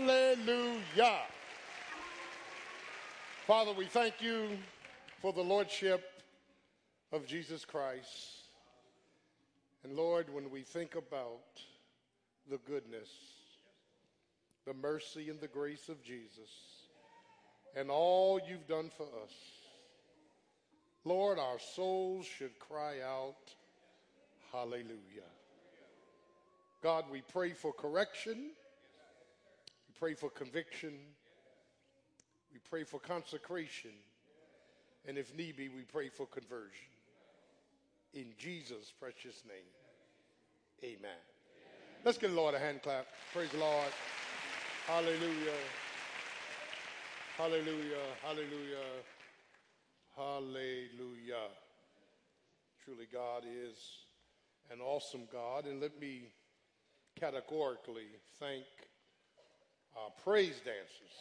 [0.00, 1.18] Hallelujah.
[3.46, 4.48] Father, we thank you
[5.20, 6.22] for the Lordship
[7.12, 8.46] of Jesus Christ.
[9.84, 11.60] And Lord, when we think about
[12.48, 13.10] the goodness,
[14.66, 16.50] the mercy, and the grace of Jesus,
[17.76, 19.34] and all you've done for us,
[21.04, 23.54] Lord, our souls should cry out,
[24.50, 25.30] Hallelujah.
[26.82, 28.52] God, we pray for correction.
[30.00, 30.94] Pray for conviction.
[32.50, 33.90] We pray for consecration.
[35.06, 36.88] And if need be, we pray for conversion.
[38.14, 39.56] In Jesus' precious name,
[40.82, 40.96] amen.
[41.00, 41.16] amen.
[42.02, 43.06] Let's give the Lord a hand clap.
[43.34, 43.92] Praise the Lord.
[44.86, 45.60] Hallelujah.
[47.36, 48.06] Hallelujah.
[48.22, 48.88] Hallelujah.
[50.16, 51.48] Hallelujah.
[52.82, 53.76] Truly, God is
[54.72, 55.66] an awesome God.
[55.66, 56.22] And let me
[57.18, 58.64] categorically thank
[59.96, 61.14] our praise dancers.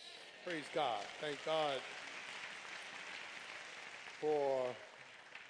[0.46, 1.02] Praise God.
[1.22, 1.78] Thank God
[4.22, 4.66] for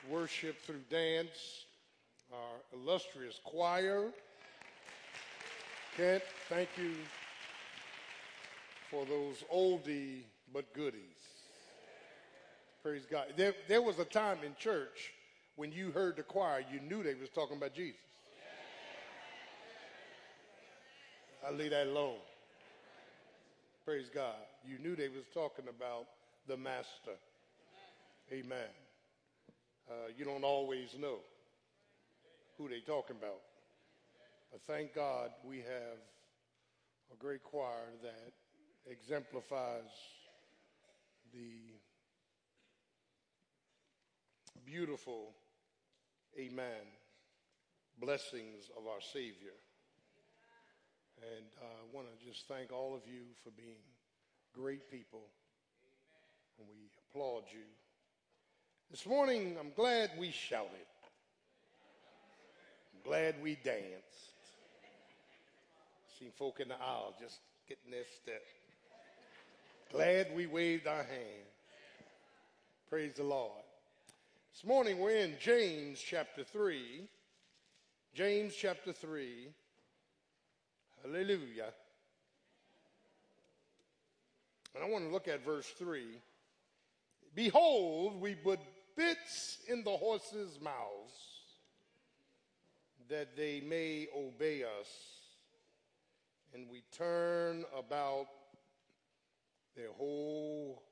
[0.09, 1.65] worship through dance.
[2.31, 4.05] Our illustrious choir.
[5.97, 6.93] Kent, thank you
[8.89, 10.21] for those oldie
[10.53, 11.01] but goodies.
[12.83, 13.25] Praise God.
[13.35, 15.11] There, there was a time in church
[15.59, 17.99] when you heard the choir, you knew they was talking about Jesus.
[21.45, 22.15] I leave that alone.
[23.89, 24.35] Praise God.
[24.63, 26.05] You knew they was talking about
[26.47, 27.17] the master.
[28.31, 28.69] Amen.
[29.89, 31.15] Uh, you don't always know
[32.55, 33.41] who they talking about.
[34.51, 35.97] But thank God we have
[37.11, 38.31] a great choir that
[38.91, 39.89] exemplifies
[41.33, 41.73] the
[44.67, 45.31] beautiful,
[46.39, 46.85] amen,
[47.99, 49.57] blessings of our Savior.
[51.21, 53.83] And uh, I want to just thank all of you for being
[54.53, 55.21] great people.
[56.57, 57.65] And we applaud you.
[58.89, 60.87] This morning, I'm glad we shouted.
[62.93, 64.33] I'm glad we danced.
[66.17, 68.41] Seen folk in the aisle just getting their step.
[69.91, 71.47] Glad we waved our hand.
[72.89, 73.63] Praise the Lord.
[74.53, 77.07] This morning we're in James chapter 3.
[78.13, 79.49] James chapter 3.
[81.03, 81.71] Hallelujah.
[84.75, 86.03] And I want to look at verse 3.
[87.35, 88.59] Behold, we put
[88.95, 91.13] bits in the horses' mouths
[93.09, 94.87] that they may obey us,
[96.53, 98.27] and we turn about
[99.75, 100.83] their whole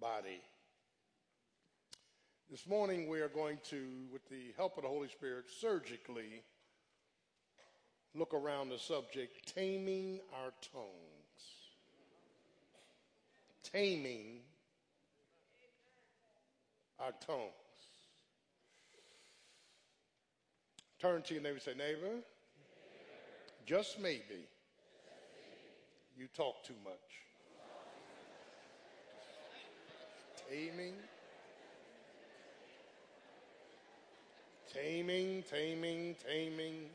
[0.00, 0.40] body.
[2.50, 6.42] This morning, we are going to, with the help of the Holy Spirit, surgically
[8.16, 11.42] look around the subject taming our tongues.
[13.62, 14.40] Taming
[16.98, 17.50] our tongues.
[20.98, 22.22] Turn to your neighbor and say, neighbor, neighbor.
[23.66, 24.42] Just, maybe, just maybe,
[26.16, 26.94] you talk too much.
[30.48, 30.94] taming.
[34.72, 36.90] Taming, taming, taming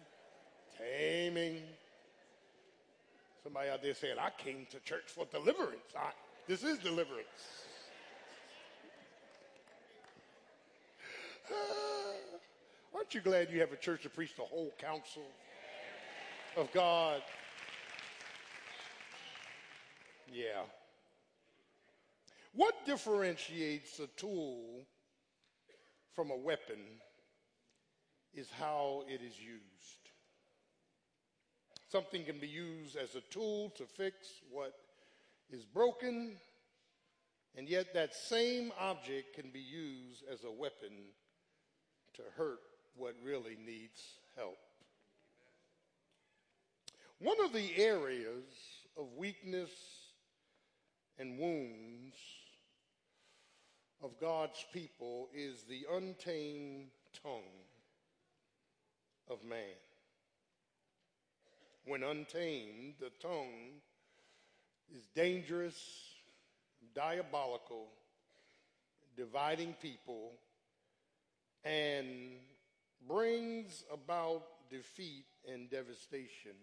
[3.43, 5.93] Somebody out there saying, I came to church for deliverance.
[5.95, 6.11] I,
[6.47, 7.27] this is deliverance.
[12.93, 15.23] aren't you glad you have a church to preach the whole counsel
[16.55, 17.21] of God?
[20.31, 20.63] Yeah.
[22.53, 24.85] What differentiates a tool
[26.13, 26.79] from a weapon
[28.33, 30.00] is how it is used.
[31.91, 34.15] Something can be used as a tool to fix
[34.49, 34.73] what
[35.51, 36.37] is broken,
[37.57, 40.91] and yet that same object can be used as a weapon
[42.13, 42.61] to hurt
[42.95, 44.01] what really needs
[44.37, 44.57] help.
[47.19, 48.45] One of the areas
[48.97, 49.71] of weakness
[51.19, 52.15] and wounds
[54.01, 56.87] of God's people is the untamed
[57.21, 57.65] tongue
[59.29, 59.75] of man.
[61.85, 63.81] When untamed, the tongue
[64.95, 65.75] is dangerous,
[66.93, 67.87] diabolical,
[69.17, 70.33] dividing people,
[71.63, 72.07] and
[73.07, 76.55] brings about defeat and devastation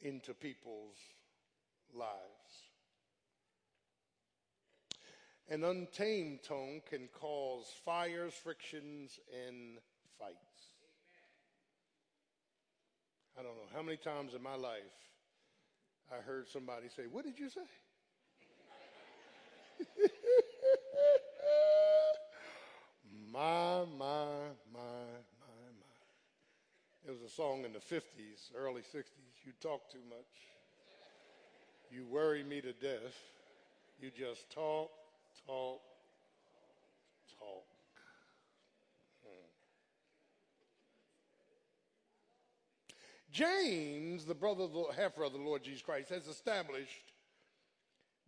[0.00, 0.96] into people's
[1.94, 2.70] lives.
[5.48, 9.18] An untamed tongue can cause fires, frictions,
[9.48, 9.78] and
[10.18, 10.49] fights.
[13.40, 14.82] I don't know how many times in my life
[16.12, 17.62] I heard somebody say, What did you say?
[23.32, 24.26] my, my,
[24.74, 25.06] my,
[25.40, 25.86] my, my.
[27.08, 29.06] It was a song in the 50s, early 60s.
[29.46, 30.18] You talk too much.
[31.90, 33.16] You worry me to death.
[34.02, 34.90] You just talk,
[35.46, 35.80] talk,
[37.38, 37.69] talk.
[43.32, 47.12] James, the brother, of the half brother of the Lord Jesus Christ, has established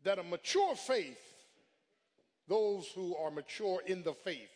[0.04, 1.22] that a mature faith,
[2.48, 4.50] those who are mature in the faith,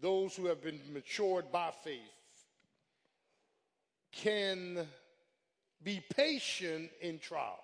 [0.00, 2.00] those who have been matured by faith,
[4.12, 4.86] can
[5.82, 7.58] be patient in trials.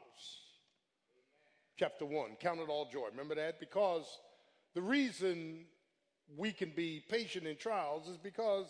[1.77, 3.07] Chapter 1, count it all joy.
[3.11, 3.59] Remember that?
[3.59, 4.05] Because
[4.75, 5.65] the reason
[6.37, 8.67] we can be patient in trials is because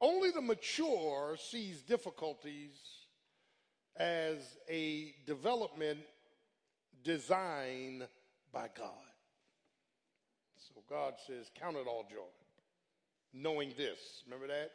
[0.00, 2.76] only the mature sees difficulties
[3.96, 6.00] as a development
[7.02, 8.06] designed
[8.52, 8.90] by God.
[10.58, 12.28] So God says, Count it all joy,
[13.32, 13.98] knowing this.
[14.26, 14.70] Remember that?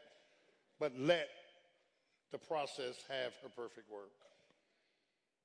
[0.80, 1.28] But let
[2.32, 4.12] the process have her perfect work.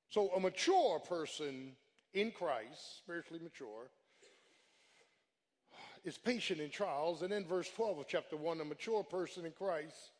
[0.08, 1.72] So a mature person
[2.14, 3.90] in Christ, spiritually mature,
[6.06, 7.20] is patient in trials.
[7.20, 10.13] And then verse 12 of chapter 1 a mature person in Christ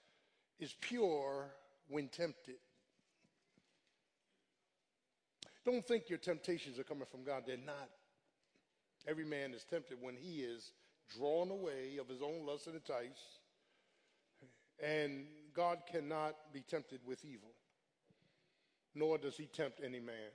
[0.59, 1.47] is pure
[1.89, 2.57] when tempted.
[5.65, 7.45] Don't think your temptations are coming from God.
[7.47, 7.89] They're not.
[9.09, 10.73] Every man is tempted when he is
[11.17, 13.39] drawn away of his own lust and entice.
[14.83, 17.51] And God cannot be tempted with evil,
[18.95, 20.35] nor does he tempt any man.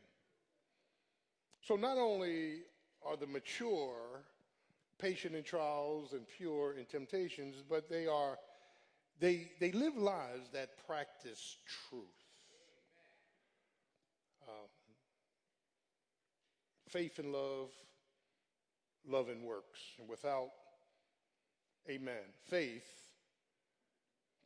[1.62, 2.62] So not only
[3.05, 4.24] are the mature
[5.01, 8.38] patient in trials and pure in temptations, but they are
[9.20, 11.58] they they live lives that practice
[11.89, 12.03] truth.
[14.48, 14.67] Um,
[16.89, 17.70] faith and love,
[19.08, 19.79] love and works.
[20.00, 20.50] And without,
[21.89, 22.89] amen, faith,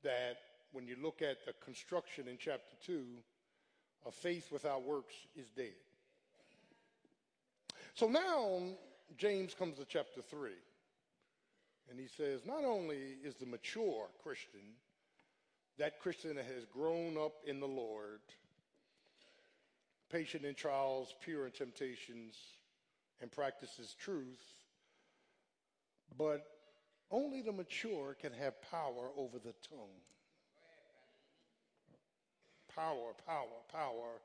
[0.03, 0.37] that
[0.71, 3.03] when you look at the construction in chapter 2,
[4.05, 5.73] a faith without works is dead.
[7.95, 8.59] So now
[9.17, 10.51] James comes to chapter 3,
[11.89, 14.75] and he says, Not only is the mature Christian,
[15.77, 18.19] that Christian that has grown up in the Lord,
[20.11, 22.35] patient in trials, pure in temptations,
[23.21, 24.43] and practices truth,
[26.17, 26.45] but
[27.11, 30.01] only the mature can have power over the tongue.
[32.73, 34.21] Power, power, power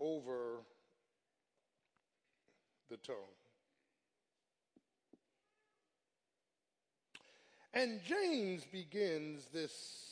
[0.00, 0.64] over
[2.90, 3.16] the tongue.
[7.74, 10.06] And James begins this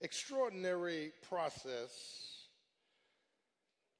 [0.00, 1.90] extraordinary process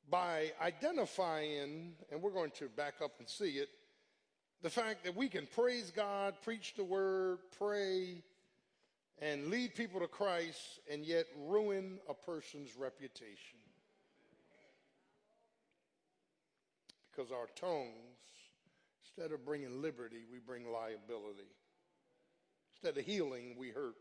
[0.09, 3.69] by identifying, and we're going to back up and see it,
[4.63, 8.23] the fact that we can praise God, preach the word, pray,
[9.21, 13.59] and lead people to Christ, and yet ruin a person's reputation.
[17.15, 18.19] Because our tongues,
[19.05, 21.51] instead of bringing liberty, we bring liability.
[22.75, 23.95] Instead of healing, we hurt.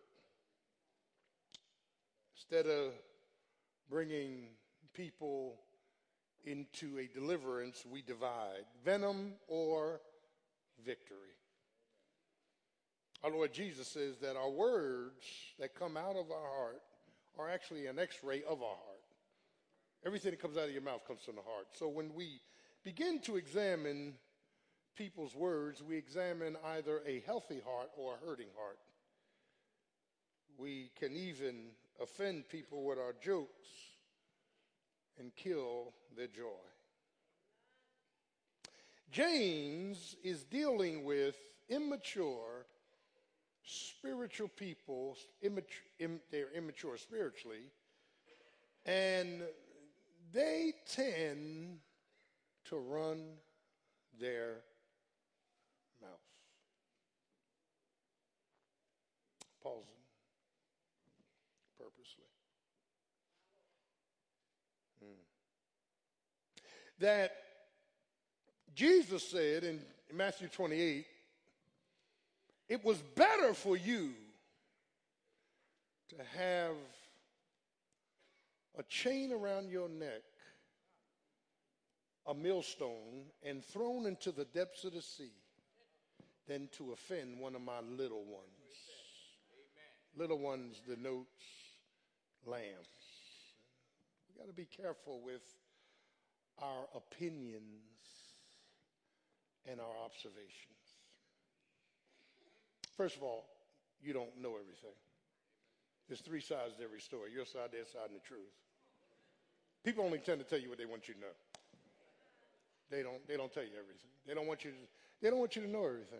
[2.36, 2.91] Instead of
[3.89, 4.48] bringing
[4.93, 5.55] people
[6.46, 10.01] into a deliverance, we divide venom or
[10.86, 11.17] victory.
[13.24, 15.24] Our Lord Jesus says that our words
[15.60, 16.82] that come out of our heart
[17.39, 19.00] are actually an x ray of our heart.
[20.05, 21.67] Everything that comes out of your mouth comes from the heart.
[21.72, 22.41] So when we
[22.84, 24.13] begin to examine
[24.96, 28.78] people's words, we examine either a healthy heart or a hurting heart.
[30.58, 31.70] We can even
[32.02, 33.68] offend people with our jokes
[35.20, 36.63] and kill their joy.
[39.12, 41.36] James is dealing with
[41.70, 42.66] immature
[43.63, 47.72] spiritual people, immature, Im, they're immature spiritually,
[48.86, 49.44] and
[50.34, 51.80] they tend
[52.70, 53.24] to run
[54.20, 54.62] their
[56.01, 56.10] mouth.
[59.62, 59.84] Pausing
[61.77, 62.25] purposely.
[65.00, 65.20] Hmm.
[67.00, 67.32] That
[68.75, 69.79] Jesus said in
[70.13, 71.05] Matthew 28
[72.70, 74.12] it was better for you
[76.10, 76.75] to have
[78.77, 80.22] a chain around your neck
[82.25, 85.34] a millstone and thrown into the depths of the sea
[86.48, 88.74] than to offend one of my little ones.
[89.53, 90.18] Amen.
[90.18, 91.27] Little ones denotes
[92.46, 92.88] lambs.
[94.30, 95.44] We got to be careful with
[96.62, 97.62] our opinions
[99.70, 100.74] and our observations.
[102.98, 103.46] First of all,
[104.01, 104.96] you don't know everything.
[106.08, 108.53] There's three sides to every story your side, their side, and the truth.
[109.84, 111.36] People only tend to tell you what they want you to know.
[112.94, 114.12] They don't, they don't tell you everything.
[114.28, 114.78] They don't want you to,
[115.20, 116.20] they don't want you to know everything.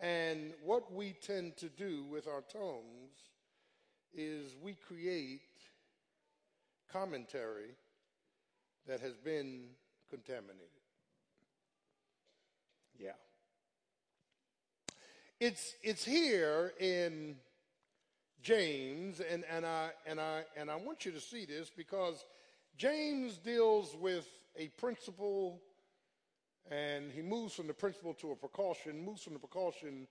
[0.00, 3.12] And what we tend to do with our tongues
[4.12, 5.42] is we create
[6.92, 7.76] commentary
[8.88, 9.66] that has been
[10.10, 10.66] contaminated.
[12.98, 13.12] Yeah.
[15.38, 17.36] It's, it's here in
[18.42, 22.24] James, and, and, I, and, I, and I want you to see this because
[22.76, 24.26] James deals with
[24.56, 25.60] a principle
[26.70, 30.06] and he moves from the principle to a precaution, moves from the precaution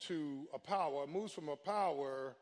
[0.00, 2.36] to a power, moves from a power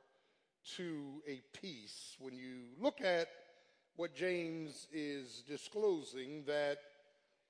[0.77, 2.17] to a peace.
[2.19, 3.29] When you look at
[3.97, 6.79] what James is disclosing, that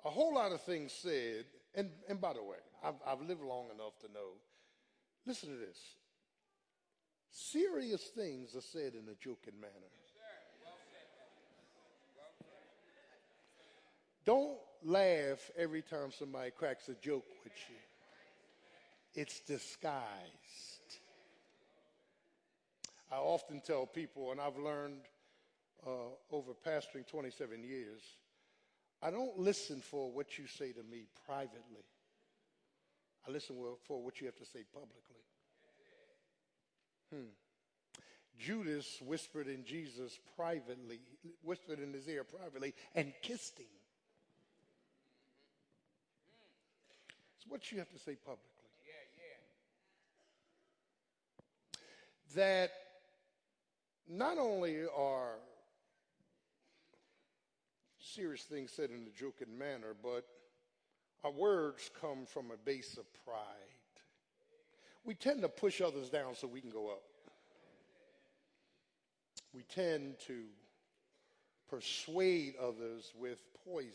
[0.05, 3.67] a whole lot of things said, and, and by the way, I've, I've lived long
[3.75, 4.35] enough to know,
[5.27, 5.79] listen to this.
[7.31, 9.73] Serious things are said in a joking manner.
[14.27, 19.23] Don't laugh every time somebody cracks a joke with you.
[19.23, 20.03] It's disguised.
[23.11, 25.03] I often tell people, and I've learned
[25.87, 25.91] uh,
[26.33, 28.03] over pastoring 27 years,
[29.01, 31.85] I don't listen for what you say to me privately.
[33.27, 33.57] I listen
[33.87, 35.23] for what you have to say publicly.
[37.13, 37.31] Hmm.
[38.39, 41.01] Judas whispered in Jesus privately,
[41.43, 43.67] whispered in his ear privately, and kissed him.
[47.36, 48.53] It's what you have to say publicly.
[52.35, 52.71] That
[54.09, 55.37] not only are
[57.99, 60.25] serious things said in a joking manner, but
[61.25, 63.37] our words come from a base of pride.
[65.05, 67.03] We tend to push others down so we can go up.
[69.55, 70.43] We tend to
[71.71, 73.91] persuade others with poison.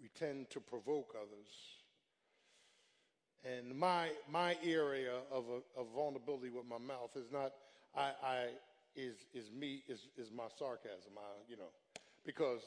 [0.00, 1.75] We tend to provoke others.
[3.44, 7.52] And my, my area of, a, of vulnerability with my mouth is not,
[7.96, 8.46] I, I,
[8.96, 11.70] is, is me, is, is my sarcasm, I, you know,
[12.24, 12.62] because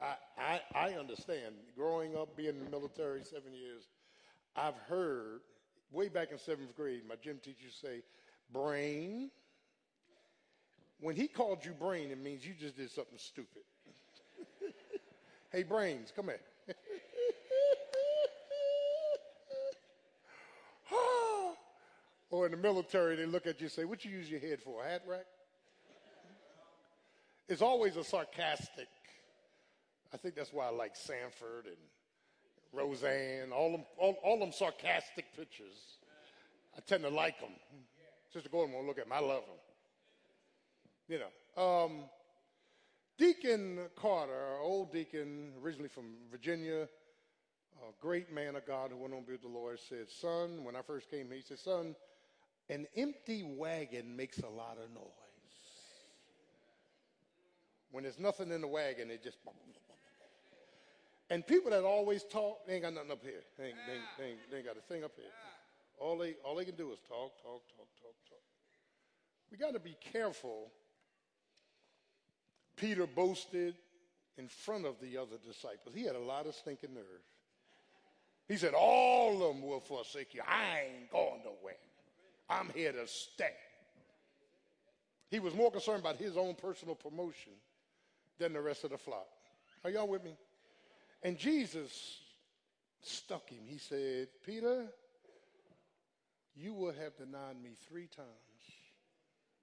[0.00, 3.84] I, I, I understand growing up being in the military seven years,
[4.56, 5.40] I've heard
[5.92, 8.02] way back in seventh grade, my gym teacher say,
[8.52, 9.30] brain.
[11.00, 13.62] When he called you brain, it means you just did something stupid.
[15.52, 16.40] hey, brains, come here.
[22.44, 24.84] In the military, they look at you and say, What you use your head for?
[24.84, 25.26] A hat rack?
[27.48, 28.88] It's always a sarcastic.
[30.12, 31.76] I think that's why I like Sanford and
[32.72, 35.98] Roseanne, all them, all, all them sarcastic pictures.
[36.76, 37.50] I tend to like them.
[38.32, 39.12] Sister Gordon won't look at them.
[39.12, 39.56] I love them.
[41.08, 41.62] You know.
[41.62, 42.04] Um,
[43.18, 46.88] deacon Carter, old deacon, originally from Virginia,
[47.82, 50.64] a great man of God who went on to be with the Lord, said, Son,
[50.64, 51.94] when I first came here, he said, Son,
[52.68, 55.04] an empty wagon makes a lot of noise.
[57.90, 59.38] When there's nothing in the wagon, it just.
[61.30, 63.42] And people that always talk, they ain't got nothing up here.
[63.56, 65.30] They ain't, they ain't, they ain't, they ain't got a thing up here.
[65.98, 68.42] All they, all they can do is talk, talk, talk, talk, talk.
[69.50, 70.72] We got to be careful.
[72.76, 73.76] Peter boasted
[74.36, 75.94] in front of the other disciples.
[75.94, 77.04] He had a lot of stinking nerve.
[78.48, 80.42] He said, All of them will forsake you.
[80.46, 81.76] I ain't going nowhere.
[82.48, 83.54] I'm here to stay.
[85.30, 87.52] He was more concerned about his own personal promotion
[88.38, 89.26] than the rest of the flock.
[89.84, 90.36] Are y'all with me?
[91.22, 92.20] And Jesus
[93.00, 93.60] stuck him.
[93.66, 94.86] He said, Peter,
[96.54, 98.28] you would have denied me three times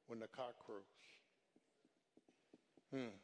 [0.07, 0.81] when the cock crows.
[2.93, 3.15] Hmm.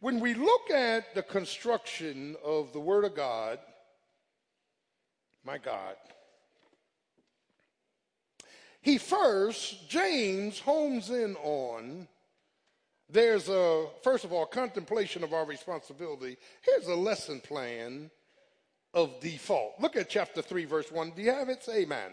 [0.00, 3.58] When we look at the construction of the Word of God,
[5.44, 5.96] my God,
[8.80, 12.08] he first, James homes in on
[13.12, 16.38] there's a, first of all, contemplation of our responsibility.
[16.62, 18.10] Here's a lesson plan
[18.94, 19.74] of default.
[19.80, 21.10] Look at chapter 3, verse 1.
[21.10, 21.62] Do you have it?
[21.62, 22.12] Say amen.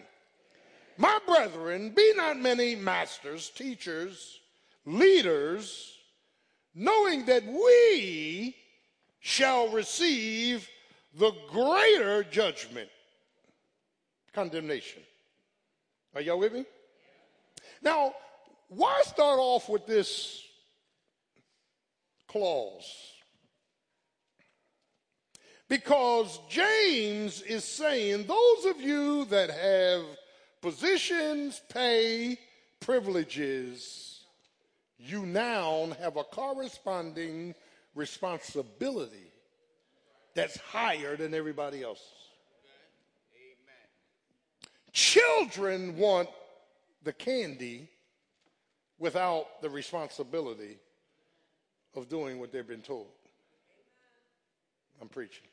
[0.98, 4.40] My brethren, be not many masters, teachers,
[4.86, 5.94] leaders,
[6.76, 8.56] knowing that we
[9.22, 10.68] shall receive
[11.18, 12.89] the greater judgment,
[14.34, 15.02] condemnation.
[16.15, 16.65] Are y'all with me?
[17.82, 18.13] Now,
[18.70, 20.44] why start off with this
[22.28, 23.10] clause?
[25.68, 30.04] Because James is saying, those of you that have
[30.62, 32.39] positions, pay,
[32.80, 34.22] privileges,
[34.98, 37.54] you now have a corresponding
[37.96, 39.32] responsibility
[40.34, 42.18] that's higher than everybody else's.
[44.91, 46.30] Children want
[47.04, 47.89] the candy
[48.97, 50.78] without the responsibility
[51.95, 53.08] of doing what they've been told.
[55.02, 55.45] I'm preaching.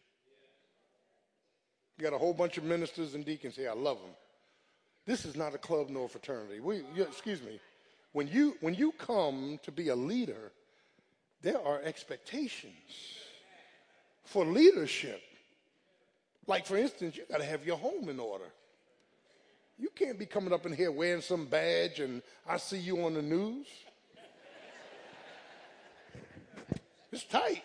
[1.96, 3.70] You got a whole bunch of ministers and deacons here.
[3.70, 4.10] I love them.
[5.06, 6.60] This is not a club nor a fraternity.
[6.60, 7.60] We, excuse me.
[8.12, 10.52] When you, when you come to be a leader,
[11.42, 12.72] there are expectations
[14.24, 15.22] for leadership.
[16.46, 18.46] Like, for instance, you got to have your home in order.
[19.78, 23.14] You can't be coming up in here wearing some badge and I see you on
[23.14, 23.66] the news.
[27.12, 27.62] It's tight.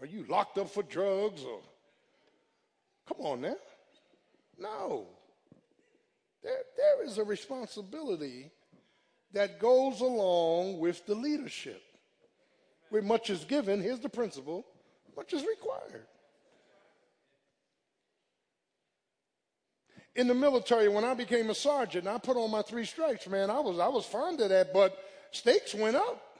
[0.00, 1.60] Are you locked up for drugs or
[3.06, 3.56] come on now?
[4.58, 5.06] No.
[6.42, 8.50] There, there is a responsibility
[9.32, 11.82] that goes along with the leadership.
[12.90, 14.66] Where much is given, here's the principle,
[15.16, 16.04] much is required.
[20.14, 23.50] In the military, when I became a sergeant, I put on my three stripes, man.
[23.50, 24.98] I was I was fond of that, but
[25.30, 26.32] stakes went up.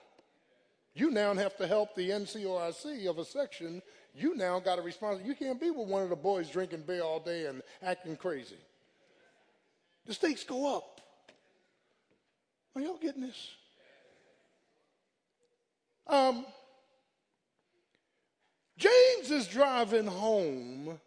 [0.94, 3.80] You now have to help the NCOIC of a section.
[4.14, 5.28] You now got a responsibility.
[5.28, 8.58] You can't be with one of the boys drinking beer all day and acting crazy.
[10.04, 11.00] The stakes go up.
[12.74, 13.50] Are y'all getting this?
[16.06, 16.44] Um,
[18.76, 20.98] James is driving home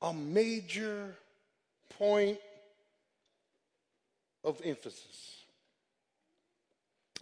[0.00, 1.14] a major
[2.02, 2.38] point
[4.42, 5.44] of emphasis.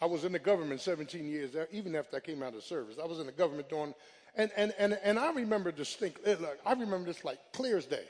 [0.01, 2.97] I was in the government 17 years, uh, even after I came out of service.
[2.99, 3.93] I was in the government doing,
[4.37, 7.85] and, and, and, and I remember distinctly, eh, look, I remember this like clear as
[7.85, 8.07] day.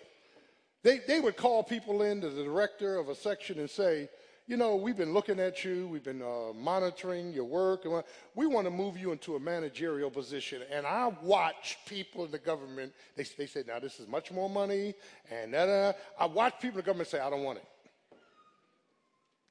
[0.84, 4.08] They, they would call people in to the director of a section and say,
[4.50, 8.02] you know, we've been looking at you, we've been uh, monitoring your work, and
[8.34, 10.62] we want to move you into a managerial position.
[10.72, 14.50] And I watch people in the government, they, they say, now this is much more
[14.50, 14.94] money,
[15.30, 15.92] and da, da.
[16.18, 17.64] I watch people in the government say, I don't want it.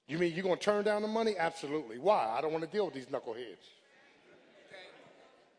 [0.09, 1.35] You mean you're going to turn down the money?
[1.39, 1.97] Absolutely.
[1.97, 2.35] Why?
[2.37, 3.55] I don't want to deal with these knuckleheads.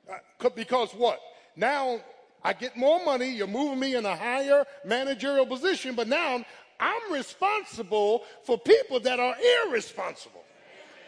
[0.07, 1.18] Uh, because what?
[1.57, 2.00] Now
[2.44, 6.44] I get more money, you're moving me in a higher managerial position, but now
[6.81, 10.43] I'm responsible for people that are irresponsible.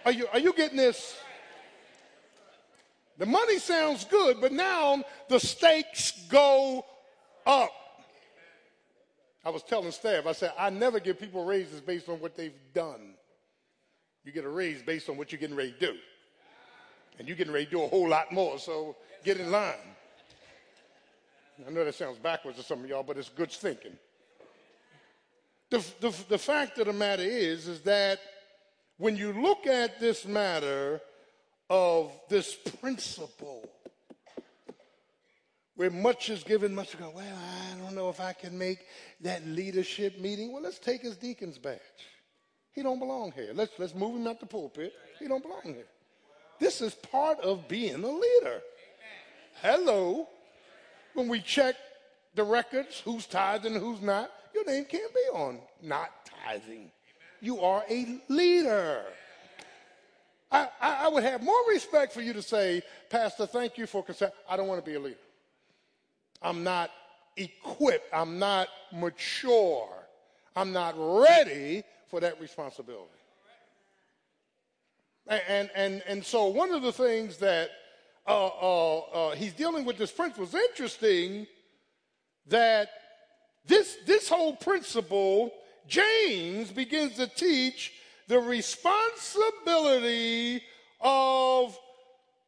[0.05, 1.17] Are you, are you getting this?
[3.19, 6.85] The money sounds good, but now the stakes go
[7.47, 7.73] up.
[9.45, 12.53] I was telling staff, I said, I never give people raises based on what they've
[12.75, 13.15] done.
[14.25, 15.95] You get a raise based on what you're getting ready to do.
[17.19, 19.75] And you're getting ready to do a whole lot more, so get in line.
[21.67, 23.97] I know that sounds backwards to some of y'all, but it's good thinking.
[25.73, 28.21] The, the, the fact of the matter is, is that
[28.99, 31.01] when you look at this matter
[31.71, 33.67] of this principle,
[35.75, 38.81] where much is given, much is well, I don't know if I can make
[39.23, 40.53] that leadership meeting.
[40.53, 41.81] Well, let's take his deacon's badge.
[42.75, 43.53] He don't belong here.
[43.55, 44.93] Let's, let's move him out the pulpit.
[45.19, 45.87] He don't belong here.
[46.61, 48.61] This is part of being a leader.
[49.63, 50.29] Hello.
[51.15, 51.77] When we check
[52.35, 56.11] the records, who's tithing and who's not, your name can't be on not
[56.45, 56.91] tithing.
[57.41, 59.05] You are a leader.
[60.51, 64.35] I, I, would have more respect for you to say, Pastor, thank you for consent.
[64.49, 65.17] I don't want to be a leader.
[66.43, 66.91] I'm not
[67.37, 68.13] equipped.
[68.13, 69.89] I'm not mature.
[70.55, 73.09] I'm not ready for that responsibility.
[75.27, 77.71] And, and, and so one of the things that
[78.27, 81.47] uh, uh, uh, he's dealing with this principle is interesting
[82.49, 82.89] that
[83.67, 85.53] this, this whole principle,
[85.87, 87.93] James begins to teach
[88.29, 90.63] the responsibility
[91.01, 91.79] of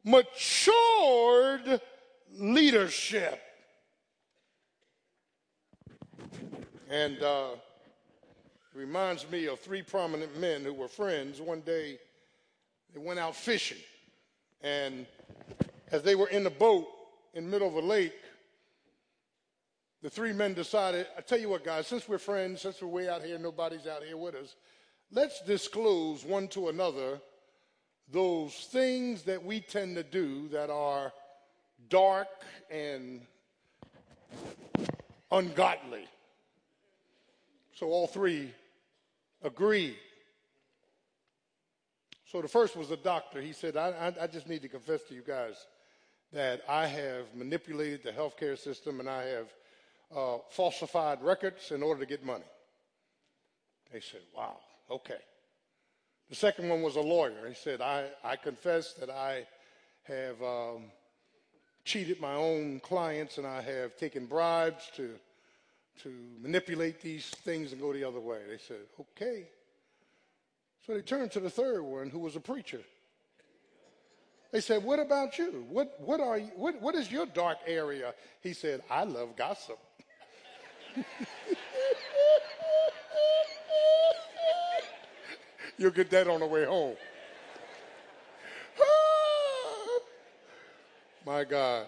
[0.04, 1.80] matured
[2.38, 3.40] leadership.
[6.90, 7.48] And uh,
[8.74, 11.40] reminds me of three prominent men who were friends.
[11.40, 11.98] One day,
[12.92, 13.78] they went out fishing.
[14.62, 15.06] And
[15.90, 16.86] as they were in the boat
[17.34, 18.14] in the middle of a lake,
[20.04, 23.08] the three men decided, I tell you what, guys, since we're friends, since we're way
[23.08, 24.54] out here, nobody's out here with us,
[25.10, 27.22] let's disclose one to another
[28.12, 31.10] those things that we tend to do that are
[31.88, 32.28] dark
[32.70, 33.22] and
[35.32, 36.06] ungodly.
[37.74, 38.52] So all three
[39.42, 39.96] agreed.
[42.26, 43.40] So the first was a doctor.
[43.40, 45.66] He said, I, I, I just need to confess to you guys
[46.34, 49.46] that I have manipulated the healthcare system and I have
[50.14, 52.44] uh, falsified records in order to get money.
[53.92, 54.56] They said, Wow,
[54.90, 55.18] okay.
[56.30, 57.48] The second one was a lawyer.
[57.48, 59.46] He said, I, I confess that I
[60.04, 60.84] have um,
[61.84, 65.10] cheated my own clients and I have taken bribes to,
[66.02, 68.40] to manipulate these things and go the other way.
[68.48, 69.48] They said, Okay.
[70.86, 72.80] So they turned to the third one, who was a preacher.
[74.52, 75.66] They said, What about you?
[75.68, 78.14] What, what, are you, what, what is your dark area?
[78.40, 79.78] He said, I love gossip.
[85.78, 86.96] You'll get that on the way home.
[91.26, 91.86] My God.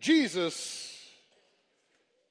[0.00, 0.98] Jesus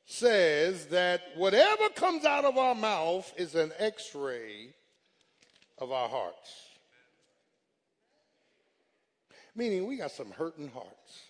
[0.05, 4.73] says that whatever comes out of our mouth is an x ray
[5.77, 6.68] of our hearts.
[9.59, 11.23] Meaning, we got some hurting hearts.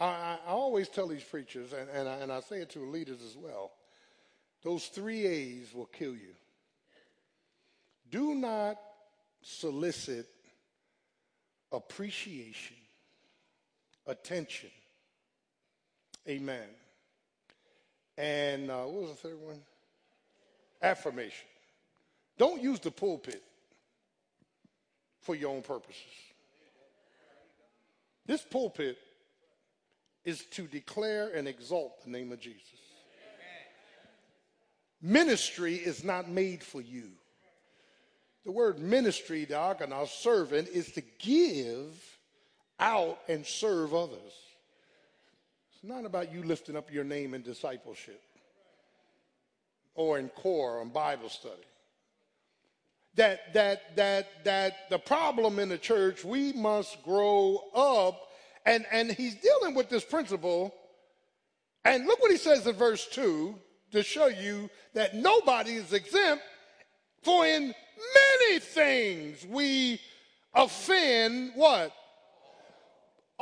[0.00, 3.20] I, I always tell these preachers, and, and, I, and I say it to leaders
[3.22, 3.70] as well
[4.62, 6.34] those three A's will kill you.
[8.10, 8.78] Do not
[9.42, 10.26] solicit
[11.70, 12.76] appreciation,
[14.06, 14.70] attention,
[16.26, 16.68] Amen.
[18.16, 19.60] And uh, what was the third one?
[20.80, 21.46] Affirmation.
[22.38, 23.42] Don't use the pulpit
[25.22, 25.96] for your own purposes.
[28.26, 28.98] This pulpit
[30.24, 32.62] is to declare and exalt the name of Jesus.
[35.00, 37.08] Ministry is not made for you.
[38.44, 42.18] The word ministry, diakonos, servant, is to give
[42.78, 44.32] out and serve others.
[45.72, 48.20] It's not about you lifting up your name in discipleship
[49.94, 51.54] or in core or Bible study.
[53.16, 58.28] That, that, that, that the problem in the church, we must grow up.
[58.64, 60.74] And, and he's dealing with this principle.
[61.84, 63.54] And look what he says in verse 2
[63.92, 66.42] to show you that nobody is exempt.
[67.22, 67.74] For in
[68.14, 70.00] many things we
[70.54, 71.92] offend what?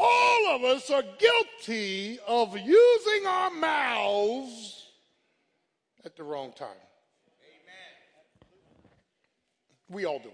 [0.01, 4.87] all of us are guilty of using our mouths
[6.05, 6.69] at the wrong time.
[7.45, 8.49] Amen.
[9.91, 10.31] We all do.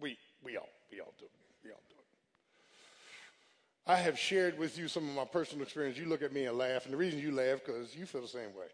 [0.00, 1.26] We, we all, we all do.
[1.64, 3.90] We all do it.
[3.90, 5.98] I have shared with you some of my personal experience.
[5.98, 8.28] You look at me and laugh, and the reason you laugh because you feel the
[8.28, 8.66] same way.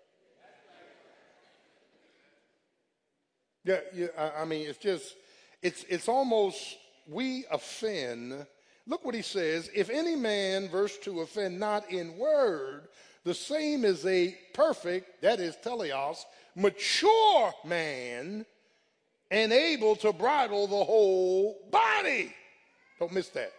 [3.65, 4.07] Yeah, yeah.
[4.17, 5.17] I, I mean, it's just,
[5.63, 8.47] it's it's almost we offend
[8.89, 9.71] Look what he says.
[9.75, 12.89] If any man, verse 2, offend not in word,
[13.23, 16.25] the same is a perfect, that is teleos,
[16.57, 18.47] mature man,
[19.31, 22.35] and able to bridle the whole body.
[22.99, 23.53] Don't miss that.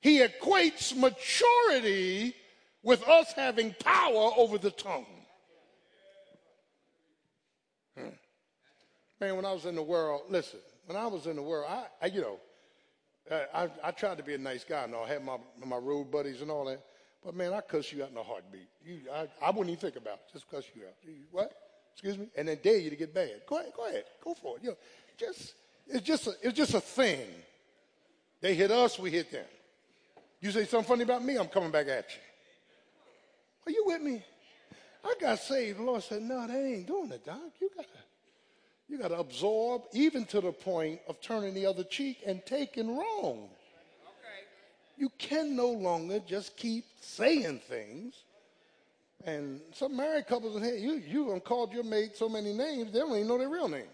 [0.00, 2.34] He equates maturity
[2.82, 5.06] with us having power over the tongue.
[7.96, 8.08] Hmm.
[9.20, 11.84] Man, when I was in the world, listen, when I was in the world, I,
[12.00, 12.40] I you know,
[13.30, 16.10] uh, I, I tried to be a nice guy and I had my, my road
[16.10, 16.82] buddies and all that.
[17.24, 18.68] But man, I cuss you out in a heartbeat.
[18.84, 20.32] You, I, I wouldn't even think about it.
[20.32, 20.94] Just cuss you out.
[21.04, 21.52] You, what?
[21.92, 22.28] Excuse me?
[22.36, 23.42] And then dare you to get bad.
[23.46, 24.04] Go ahead, go ahead.
[24.22, 24.62] Go for it.
[24.64, 24.76] You know,
[25.18, 25.54] just,
[25.86, 27.26] it's just a, it's just a thing.
[28.40, 29.44] They hit us, we hit them.
[30.40, 32.20] You say something funny about me, I'm coming back at you.
[33.66, 34.22] Are you with me?
[35.04, 35.78] I got saved.
[35.78, 37.38] The Lord said, no, they ain't doing it, Doc.
[37.60, 37.98] You got to
[38.92, 42.94] you got to absorb, even to the point of turning the other cheek and taking
[42.94, 43.48] wrong.
[43.48, 44.42] Okay.
[44.98, 48.16] You can no longer just keep saying things.
[49.24, 52.90] And some married couples in here, you you done called your mate so many names,
[52.92, 53.86] they don't even know their real name.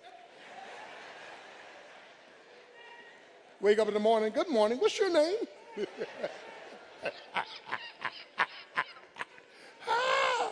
[3.60, 5.36] Wake up in the morning, good morning, what's your name?
[9.86, 10.50] ah,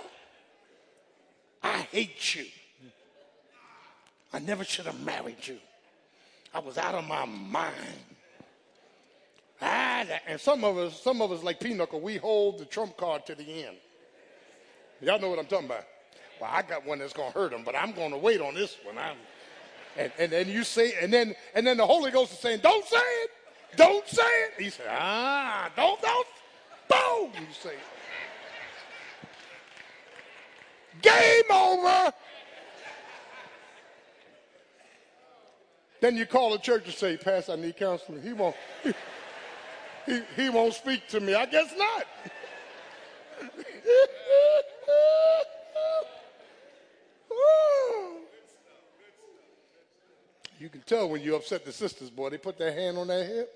[1.62, 2.44] I hate you.
[4.32, 5.58] I never should have married you.
[6.52, 7.74] I was out of my mind.
[9.62, 13.24] Ah, and some of us, some of us like Pinochle, we hold the trump card
[13.26, 13.76] to the end.
[15.00, 15.84] Y'all know what I'm talking about.
[16.40, 18.98] Well, I got one that's gonna hurt him, but I'm gonna wait on this one.
[18.98, 19.16] I'm,
[19.96, 22.84] and, and then you say, and then and then the Holy Ghost is saying, "Don't
[22.84, 23.30] say it,
[23.76, 26.26] don't say it." He said, "Ah, don't, don't."
[26.88, 27.30] Boom!
[27.34, 27.74] You say,
[31.02, 32.12] "Game over."
[36.00, 38.22] Then you call the church and say, Pastor, I need counseling.
[38.22, 38.54] He won't.
[40.06, 41.34] he, he won't speak to me.
[41.34, 42.06] I guess not.
[50.58, 52.30] you can tell when you upset the sisters, boy.
[52.30, 53.52] They put their hand on their hip.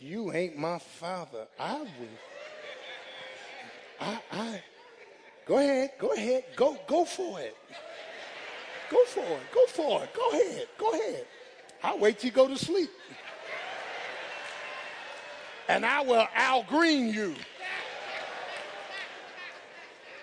[0.00, 1.46] You ain't my father.
[1.58, 1.88] I will.
[4.00, 4.62] I, I,
[5.44, 7.56] go ahead, go ahead, go, go for it.
[8.90, 11.26] Go for it, go for it, go ahead, go ahead.
[11.82, 12.90] I'll wait till you go to sleep.
[15.70, 17.36] And I will Al Green you.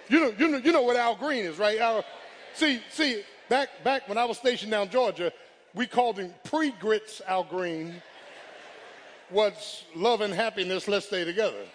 [0.10, 1.80] You know, you know, you know what Al Green is, right?
[1.80, 2.04] Al,
[2.54, 5.32] see, see, back back when I was stationed down Georgia,
[5.74, 8.02] we called him pre-grits Al Green
[9.30, 11.66] what's love and happiness, let's stay together.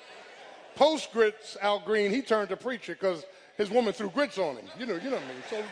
[0.74, 3.24] Post grits, Al Green, he turned to preacher because
[3.56, 4.66] his woman threw grits on him.
[4.78, 5.42] You know, you know what I mean.
[5.48, 5.62] So,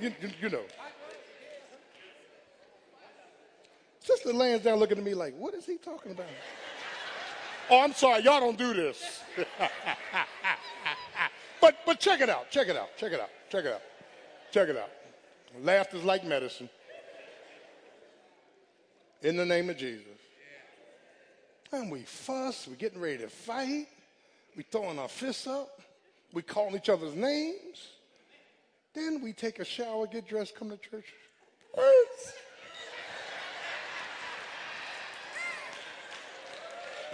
[0.00, 0.62] you, you, you know.
[4.00, 6.26] Sister lands down looking at me like, what is he talking about?
[7.70, 9.22] Oh, I'm sorry, y'all don't do this.
[11.60, 13.82] but but check it out, check it out, check it out, check it out,
[14.52, 14.90] check it out.
[15.62, 16.68] Laughter's like medicine.
[19.22, 20.06] In the name of Jesus.
[21.72, 23.86] And we fuss, we're getting ready to fight,
[24.56, 25.80] we throwing our fists up,
[26.32, 27.90] we calling each other's names.
[28.92, 31.04] Then we take a shower, get dressed, come to church.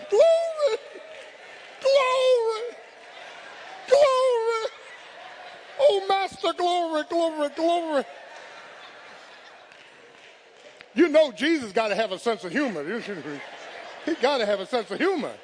[0.08, 0.78] Glory!
[1.82, 2.76] Glory!
[3.88, 4.70] Glory!
[6.46, 8.04] Master, glory, glory, glory.
[10.94, 12.84] You know Jesus got to have a sense of humor.
[14.04, 15.34] He got to have a sense of humor.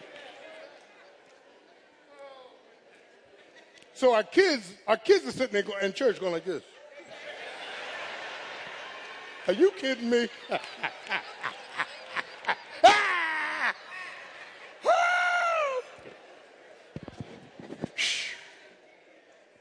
[3.94, 6.62] So our kids, our kids are sitting there in church going like this.
[9.48, 10.28] Are you kidding me?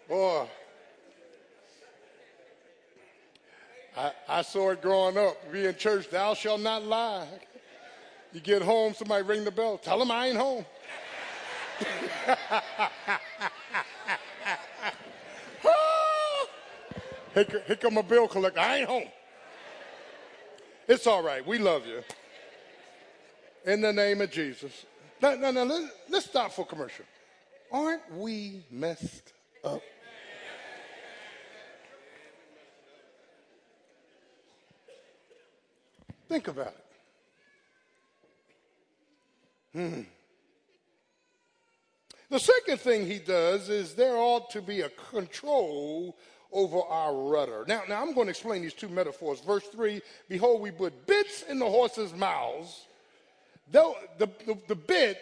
[0.07, 0.47] Boy,
[4.41, 5.37] I, saw it growing up.
[5.51, 7.27] We in church, thou shalt not lie.
[8.33, 9.77] You get home, somebody ring the bell.
[9.77, 10.65] Tell them I ain't home.
[17.35, 18.59] here, come a bill collector.
[18.59, 19.09] I ain't home.
[20.87, 21.45] It's all right.
[21.45, 22.01] We love you.
[23.71, 24.87] In the name of Jesus.
[25.21, 27.05] Now, now let, let's stop for commercial.
[27.71, 29.83] Aren't we messed up?
[36.31, 36.73] Think about
[39.73, 39.77] it.
[39.77, 40.01] Hmm.
[42.29, 46.15] The second thing he does is there ought to be a control
[46.53, 47.65] over our rudder.
[47.67, 49.41] Now, now I'm going to explain these two metaphors.
[49.41, 52.85] Verse 3 Behold, we put bits in the horses' mouths.
[53.69, 55.17] The, the, the, the bit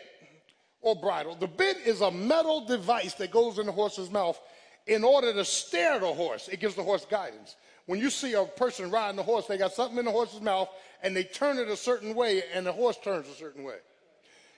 [0.79, 4.39] or bridle, the bit is a metal device that goes in the horse's mouth
[4.85, 6.49] in order to steer the horse.
[6.49, 7.55] It gives the horse guidance.
[7.89, 10.69] When you see a person riding a horse, they got something in the horse's mouth
[11.01, 13.77] and they turn it a certain way and the horse turns a certain way.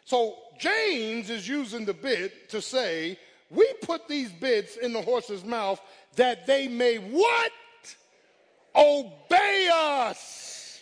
[0.03, 3.17] So James is using the bit to say,
[3.49, 5.79] we put these bits in the horse's mouth
[6.17, 7.53] that they may what?
[8.75, 10.81] Obey us.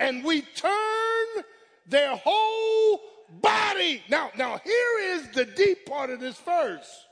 [0.00, 1.44] And we turn
[1.86, 3.02] their whole
[3.40, 4.02] body.
[4.08, 7.04] Now, now here is the deep part of this verse.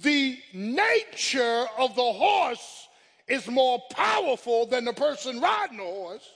[0.00, 2.86] The nature of the horse
[3.28, 6.28] is more powerful than the person riding the horse.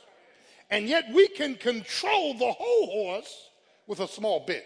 [0.70, 3.50] And yet we can control the whole horse
[3.86, 4.64] with a small bit.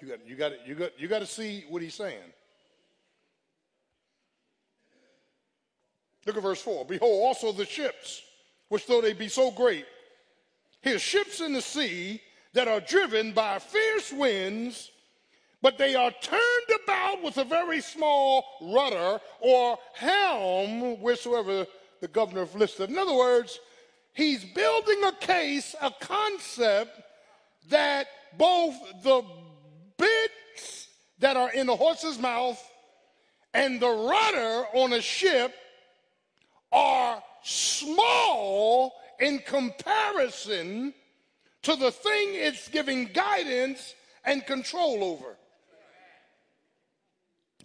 [0.00, 2.20] You got, you got, you got, you got to see what he's saying.
[6.26, 6.84] Look at verse 4.
[6.84, 8.22] Behold, also the ships,
[8.68, 9.86] which though they be so great,
[10.82, 12.20] here ships in the sea
[12.52, 14.90] that are driven by fierce winds,
[15.62, 16.40] but they are turned
[17.16, 21.66] about with a very small rudder or helm, wheresoever
[22.00, 22.90] the governor listed.
[22.90, 23.58] In other words,
[24.12, 27.00] he's building a case, a concept
[27.68, 29.22] that both the
[29.96, 32.62] bits that are in the horse's mouth
[33.54, 35.54] and the rudder on a ship
[36.72, 40.92] are small in comparison
[41.62, 45.36] to the thing it's giving guidance and control over.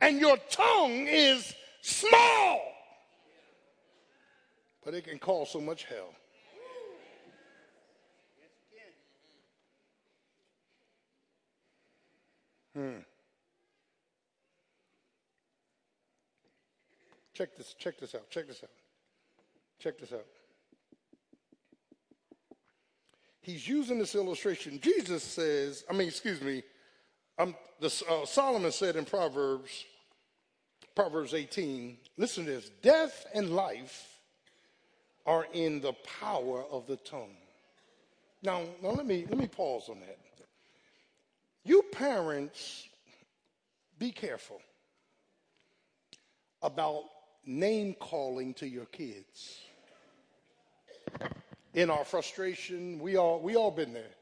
[0.02, 2.62] And your tongue is small,
[4.84, 6.14] but it can cause so much hell.
[12.76, 13.00] Hmm.
[17.34, 18.70] Check this, check this out, check this out.
[19.80, 20.26] Check this out.
[23.42, 24.80] He's using this illustration.
[24.80, 26.62] Jesus says, I mean, excuse me,
[27.40, 29.86] um, the, uh, Solomon said in Proverbs,
[30.95, 34.08] Proverbs 18, listen to this death and life
[35.25, 37.36] are in the power of the tongue.
[38.43, 40.17] Now, now let me let me pause on that.
[41.63, 42.88] You parents,
[43.99, 44.60] be careful
[46.62, 47.04] about
[47.45, 49.60] name calling to your kids.
[51.73, 54.15] In our frustration, we all we all been there.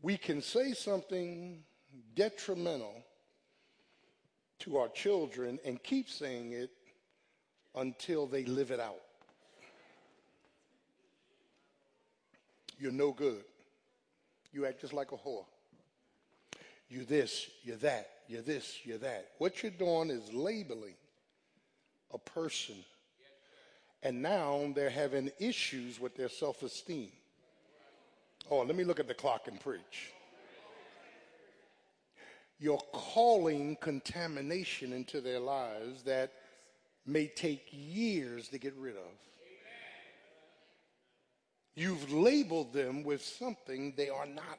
[0.00, 1.64] We can say something
[2.14, 3.04] detrimental
[4.60, 6.70] to our children and keep saying it
[7.74, 9.00] until they live it out.
[12.78, 13.44] You're no good.
[14.52, 15.44] You act just like a whore.
[16.88, 19.28] You're this, you're that, you're this, you're that.
[19.38, 20.94] What you're doing is labeling
[22.12, 22.76] a person.
[24.02, 27.10] And now they're having issues with their self esteem.
[28.50, 30.12] Oh, let me look at the clock and preach.
[32.60, 36.32] You're calling contamination into their lives that
[37.06, 39.12] may take years to get rid of.
[41.74, 44.58] You've labeled them with something they are not.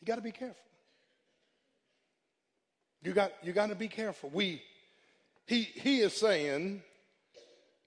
[0.00, 0.56] You got to be careful.
[3.02, 4.30] You got you got to be careful.
[4.32, 4.62] We
[5.46, 6.82] he he is saying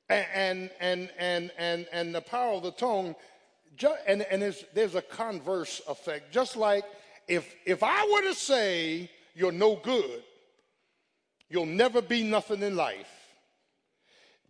[0.09, 3.15] and and and and and the power of the tongue
[4.07, 6.83] and and there's there's a converse effect just like
[7.27, 10.23] if if I were to say you're no good
[11.49, 13.19] you'll never be nothing in life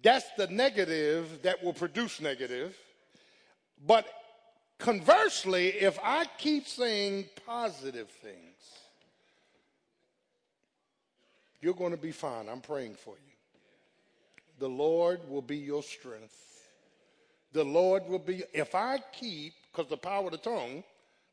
[0.02, 2.78] that's the negative that will produce negative.
[3.86, 4.08] But
[4.78, 8.36] conversely, if I keep saying positive things,
[11.62, 12.48] you're going to be fine.
[12.48, 13.34] I'm praying for you.
[14.60, 16.36] The Lord will be your strength.
[17.52, 20.84] The Lord will be, if I keep, because the power of the tongue,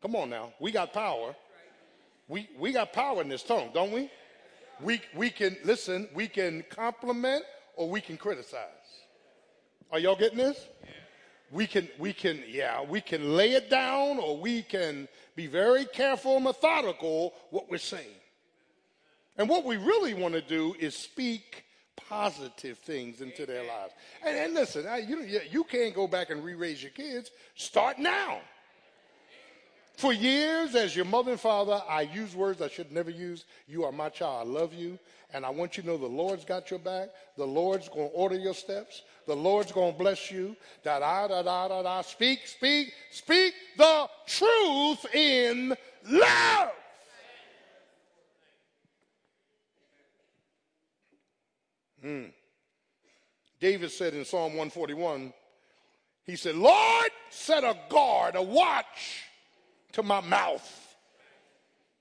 [0.01, 1.35] come on now, we got power.
[2.29, 4.11] We, we got power in this tongue, don't we?
[4.81, 7.45] We, we can, listen, we can compliment
[7.77, 8.61] or we can criticize.
[9.93, 10.69] Are y'all getting this?
[11.51, 15.07] We can, we can, yeah, we can lay it down or we can
[15.37, 18.07] be very careful, methodical what we're saying.
[19.39, 21.65] And what we really want to do is speak
[22.09, 23.95] positive things into their lives.
[24.25, 27.31] And, and listen, I, you, you can't go back and re-raise your kids.
[27.55, 28.39] Start now.
[29.97, 33.47] For years, as your mother and father, I use words I should never use.
[33.67, 34.47] You are my child.
[34.47, 34.99] I love you.
[35.33, 37.09] And I want you to know the Lord's got your back.
[37.37, 39.03] The Lord's going to order your steps.
[39.27, 40.55] The Lord's going to bless you.
[40.85, 42.03] Da da da da da da.
[42.03, 45.75] Speak, speak, speak the truth in
[46.09, 46.71] love.
[52.07, 52.27] Hmm.
[53.59, 55.33] David said in Psalm 141,
[56.25, 59.25] he said, Lord, set a guard, a watch
[59.91, 60.97] to my mouth.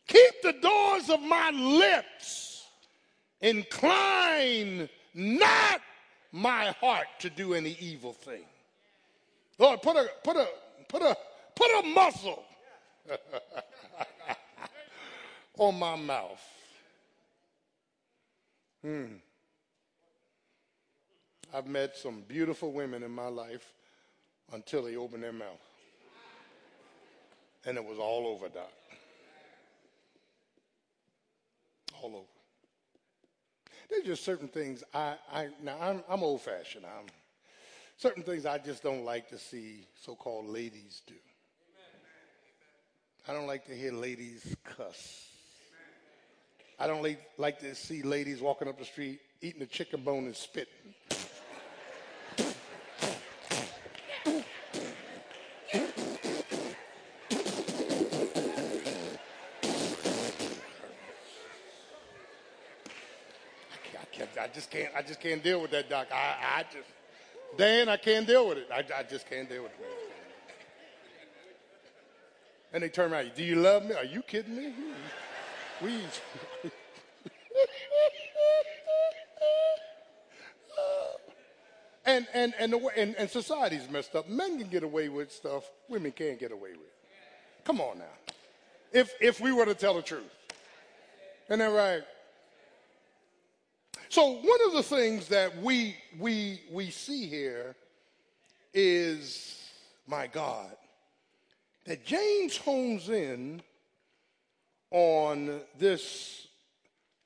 [0.05, 2.67] Keep the doors of my lips.
[3.41, 5.81] Incline not
[6.31, 8.45] my heart to do any evil thing.
[9.57, 10.47] Lord, put a put a
[10.87, 11.17] put a
[11.55, 12.43] put a muscle
[15.57, 16.47] on my mouth.
[18.83, 19.05] Hmm.
[21.55, 23.73] I've met some beautiful women in my life
[24.51, 25.61] until they opened their mouth
[27.65, 28.71] and it was all over, Doc.
[32.01, 32.25] All over.
[33.89, 36.85] There's just certain things I, I now I'm, I'm old fashioned.
[36.85, 37.05] I'm
[37.97, 41.13] certain things I just don't like to see so-called ladies do.
[43.27, 45.25] I don't like to hear ladies cuss.
[46.77, 50.25] I don't like, like to see ladies walking up the street eating a chicken bone
[50.25, 50.93] and spitting.
[64.55, 64.93] just can't.
[64.95, 66.07] I just can't deal with that, Doc.
[66.11, 66.87] I, I just,
[67.57, 68.67] Dan, I can't deal with it.
[68.71, 69.79] I, I just can't deal with it.
[72.73, 73.31] And they turn around.
[73.35, 73.93] Do you love me?
[73.95, 74.73] Are you kidding me?
[75.81, 75.91] We.
[82.05, 84.27] and and and, the, and and society's messed up.
[84.27, 86.91] Men can get away with stuff women can't get away with.
[87.63, 88.05] Come on now.
[88.91, 90.35] If if we were to tell the truth,
[91.47, 92.03] isn't that right?
[94.15, 97.75] So one of the things that we we we see here
[98.73, 99.61] is
[100.07, 100.73] my God
[101.83, 103.61] that James hones in
[104.89, 106.47] on this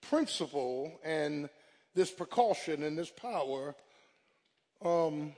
[0.01, 1.47] principle and
[1.93, 3.75] this precaution and this power
[4.83, 5.33] um,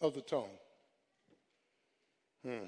[0.00, 0.58] of the tongue.
[2.44, 2.66] Hmm.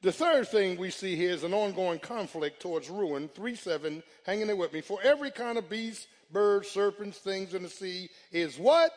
[0.00, 3.28] The third thing we see here is an ongoing conflict towards ruin.
[3.34, 4.80] 3 7, hanging there with me.
[4.80, 8.92] For every kind of beast, bird, serpents, things in the sea is what?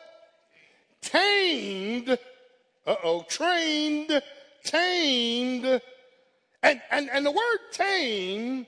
[1.00, 2.10] Tamed.
[2.86, 4.22] Uh oh, trained,
[4.64, 5.80] tamed.
[6.62, 8.66] And, and, and the word tame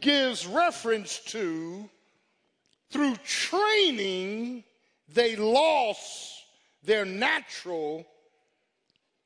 [0.00, 1.88] gives reference to
[2.90, 4.62] through training,
[5.12, 6.44] they lost
[6.84, 8.06] their natural,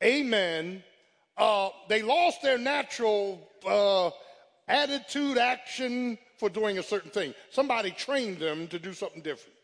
[0.02, 0.82] amen,
[1.39, 4.11] uh, they lost their natural uh,
[4.66, 7.32] attitude, action for doing a certain thing.
[7.51, 9.55] Somebody trained them to do something different.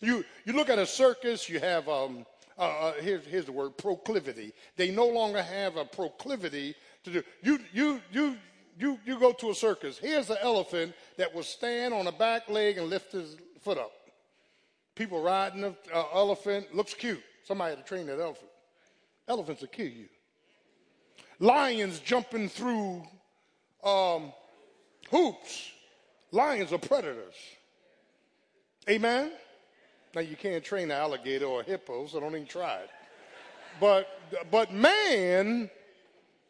[0.00, 2.26] You, you look at a circus, you have, um,
[2.58, 4.52] uh, uh here's, here's the word, proclivity.
[4.76, 6.74] They no longer have a proclivity
[7.04, 7.22] to do.
[7.42, 8.36] You, you, you,
[8.78, 9.98] you, you go to a circus.
[9.98, 13.92] Here's an elephant that will stand on a back leg and lift his foot up.
[14.94, 17.22] People riding the uh, elephant, looks cute.
[17.44, 18.50] Somebody had to train that elephant.
[19.28, 20.06] Elephants will kill you
[21.38, 23.02] lions jumping through
[23.82, 24.32] um,
[25.10, 25.70] hoops.
[26.30, 27.34] Lions are predators.
[28.88, 29.32] Amen?
[30.14, 32.90] Now, you can't train an alligator or a hippo, so don't even try it.
[33.80, 34.08] But,
[34.50, 35.70] but man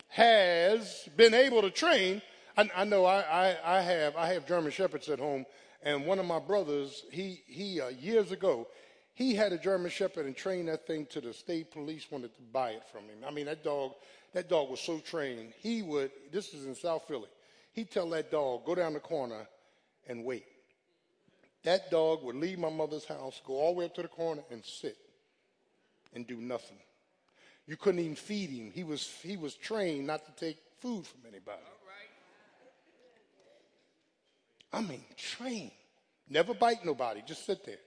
[0.08, 2.20] has been able to train.
[2.56, 5.46] I, I know I, I, I, have, I have German Shepherds at home,
[5.82, 8.68] and one of my brothers, he, he uh, years ago,
[9.14, 12.42] he had a German Shepherd and trained that thing to the state police wanted to
[12.52, 13.18] buy it from him.
[13.26, 13.92] I mean, that dog,
[14.32, 15.52] that dog was so trained.
[15.60, 17.28] He would, this is in South Philly,
[17.72, 19.46] he'd tell that dog, go down the corner
[20.08, 20.44] and wait.
[21.62, 24.42] That dog would leave my mother's house, go all the way up to the corner
[24.50, 24.98] and sit
[26.12, 26.76] and do nothing.
[27.66, 28.72] You couldn't even feed him.
[28.74, 31.62] He was, he was trained not to take food from anybody.
[34.72, 35.70] I mean, trained.
[36.28, 37.78] Never bite nobody, just sit there.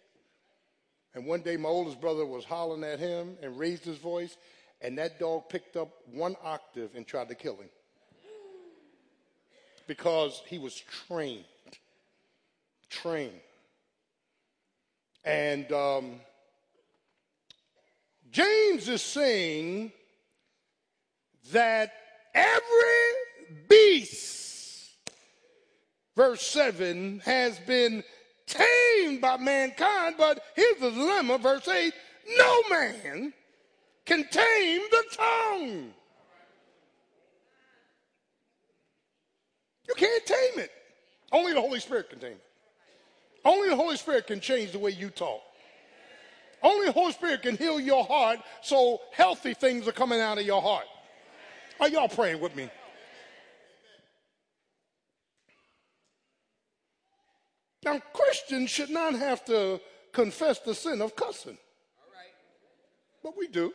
[1.18, 4.38] And one day my oldest brother was hollering at him and raised his voice
[4.82, 7.70] and that dog picked up one octave and tried to kill him
[9.88, 11.44] because he was trained.
[12.92, 13.34] Trained.
[15.26, 16.20] And um,
[18.32, 19.92] James is saying
[21.52, 21.94] that
[22.36, 24.92] every beast,
[26.16, 28.04] verse 7, has been
[28.48, 31.94] tamed by mankind, but here's the dilemma, verse 8
[32.36, 33.34] no man
[34.06, 35.94] can tame the tongue.
[39.88, 40.72] You can't tame it.
[41.32, 42.44] Only the Holy Spirit can tame it.
[43.46, 45.42] Only the Holy Spirit can change the way you talk.
[46.62, 50.46] Only the Holy Spirit can heal your heart so healthy things are coming out of
[50.46, 50.86] your heart.
[51.80, 52.70] Are y'all praying with me?
[57.88, 59.80] Now, Christians should not have to
[60.12, 61.58] confess the sin of cussing.
[63.24, 63.74] But we do.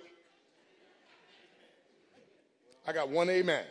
[2.87, 3.65] I got one amen.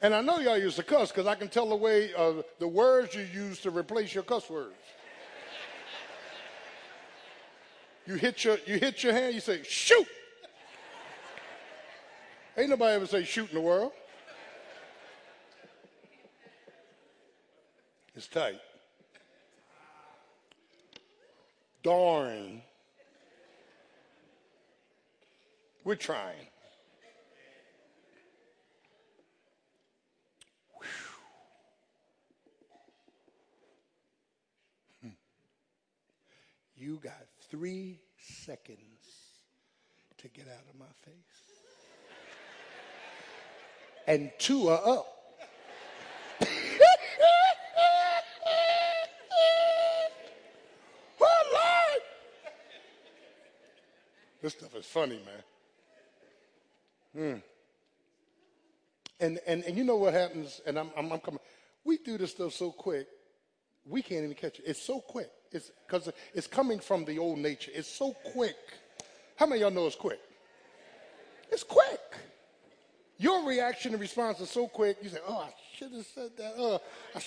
[0.00, 2.68] And I know y'all use to cuss because I can tell the way uh, the
[2.68, 4.72] words you use to replace your cuss words.
[8.06, 10.06] You hit your you hit your hand, you say, shoot.
[12.56, 13.90] Ain't nobody ever say shoot in the world.
[18.14, 18.60] It's tight.
[21.82, 22.62] Darn.
[25.82, 26.46] We're trying.
[35.02, 35.08] Hmm.
[36.76, 37.14] You got
[37.50, 38.78] three seconds
[40.18, 41.63] to get out of my face.
[44.06, 45.06] And two are up.
[51.20, 52.02] oh, Lord!
[54.42, 55.42] This stuff is funny, man.
[57.16, 57.38] Hmm.
[59.20, 61.40] And, and, and you know what happens, and I'm, I'm, I'm coming,
[61.84, 63.06] we do this stuff so quick,
[63.86, 64.64] we can't even catch it.
[64.66, 65.30] It's so quick.
[65.52, 67.70] It's because it's coming from the old nature.
[67.74, 68.56] It's so quick.
[69.36, 70.20] How many of y'all know it's quick?
[71.50, 72.00] It's quick.
[73.18, 74.98] Your reaction and response is so quick.
[75.02, 76.80] You say, "Oh, I should have said that." Oh,
[77.14, 77.20] I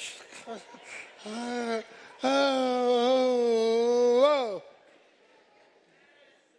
[1.26, 1.82] uh,
[2.24, 4.64] oh, oh.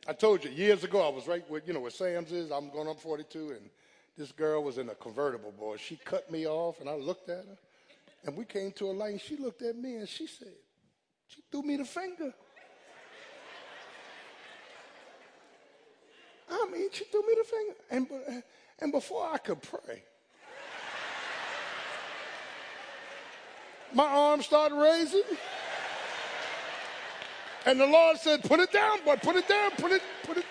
[0.07, 2.51] I told you years ago I was right with you know where Sam's is.
[2.51, 3.69] I'm going up 42, and
[4.17, 5.77] this girl was in a convertible, boy.
[5.77, 7.59] She cut me off, and I looked at her,
[8.25, 9.19] and we came to a lane.
[9.19, 10.55] She looked at me, and she said,
[11.27, 12.33] "She threw me the finger."
[16.67, 17.75] Mean, she threw me the finger.
[17.91, 18.41] And, uh,
[18.81, 20.03] and before I could pray,
[23.93, 25.23] my arm started raising.
[27.67, 30.45] And the Lord said, Put it down, boy, put it down, put it, put it.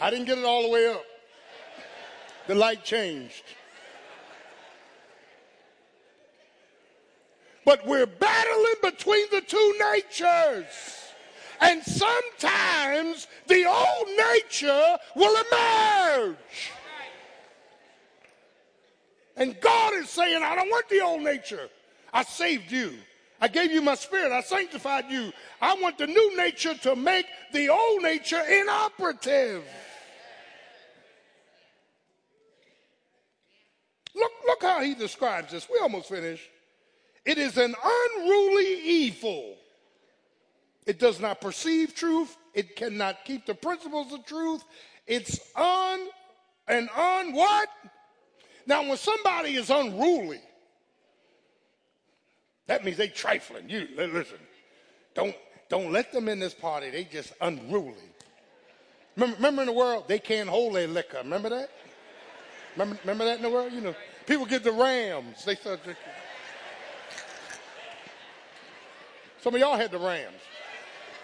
[0.00, 1.04] I didn't get it all the way up.
[2.46, 3.44] The light changed.
[7.70, 10.66] But we're battling between the two natures.
[11.60, 16.72] And sometimes the old nature will emerge.
[19.36, 21.68] And God is saying, I don't want the old nature.
[22.12, 22.92] I saved you.
[23.40, 24.32] I gave you my spirit.
[24.32, 25.32] I sanctified you.
[25.62, 29.62] I want the new nature to make the old nature inoperative.
[34.16, 35.68] Look, look how he describes this.
[35.72, 36.48] We almost finished.
[37.30, 39.54] It is an unruly evil.
[40.84, 42.36] It does not perceive truth.
[42.54, 44.64] It cannot keep the principles of truth.
[45.06, 46.08] It's un
[46.66, 47.68] and un what?
[48.66, 50.40] Now, when somebody is unruly,
[52.66, 53.70] that means they trifling.
[53.70, 54.38] You listen.
[55.14, 55.36] Don't
[55.68, 56.90] don't let them in this party.
[56.90, 57.94] They just unruly.
[59.14, 61.18] Remember, remember in the world they can't hold their liquor.
[61.18, 61.70] Remember that?
[62.76, 63.72] Remember, remember that in the world?
[63.72, 63.94] You know,
[64.26, 65.44] people get the Rams.
[65.44, 66.02] They start drinking.
[69.40, 70.40] Some of y'all had the Rams.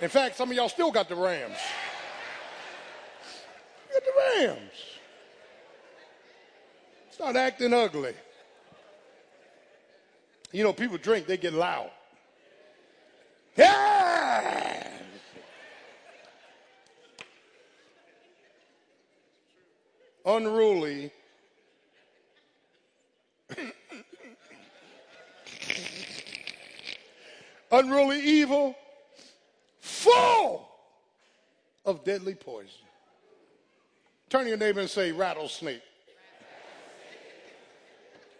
[0.00, 1.56] In fact, some of y'all still got the Rams.
[3.92, 4.72] Get the Rams.
[7.10, 8.14] Start acting ugly.
[10.52, 11.90] You know, people drink, they get loud.
[13.56, 14.86] Yeah!
[20.24, 21.10] Unruly
[27.70, 28.74] unruly evil,
[29.80, 30.68] full
[31.84, 32.70] of deadly poison.
[34.28, 35.82] Turn to your neighbor and say, rattlesnake.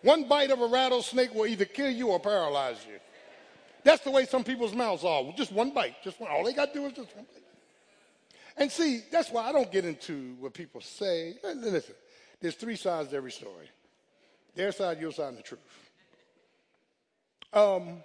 [0.03, 2.99] One bite of a rattlesnake will either kill you or paralyze you.
[3.85, 5.23] That's the way some people's mouths are.
[5.37, 6.03] Just one bite.
[6.03, 6.31] Just one.
[6.31, 7.43] All they got to do is just one bite.
[8.57, 11.37] And see, that's why I don't get into what people say.
[11.43, 11.95] Listen,
[12.41, 13.69] there's three sides to every story.
[14.55, 15.61] Their side, your side, and the truth.
[17.53, 18.03] Um,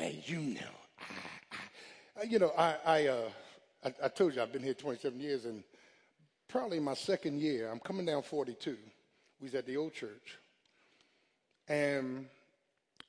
[0.00, 0.60] man, you know,
[1.00, 3.28] I, I, you know, I, I, uh,
[3.84, 5.62] I, I told you I've been here 27 years, and
[6.48, 8.76] probably my second year, I'm coming down 42.
[9.40, 10.38] We was at the old church,
[11.68, 12.26] and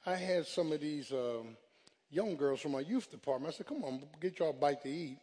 [0.06, 1.56] I had some of these um,
[2.10, 3.54] young girls from my youth department.
[3.54, 5.18] I said, "Come on, get y'all a bite to eat."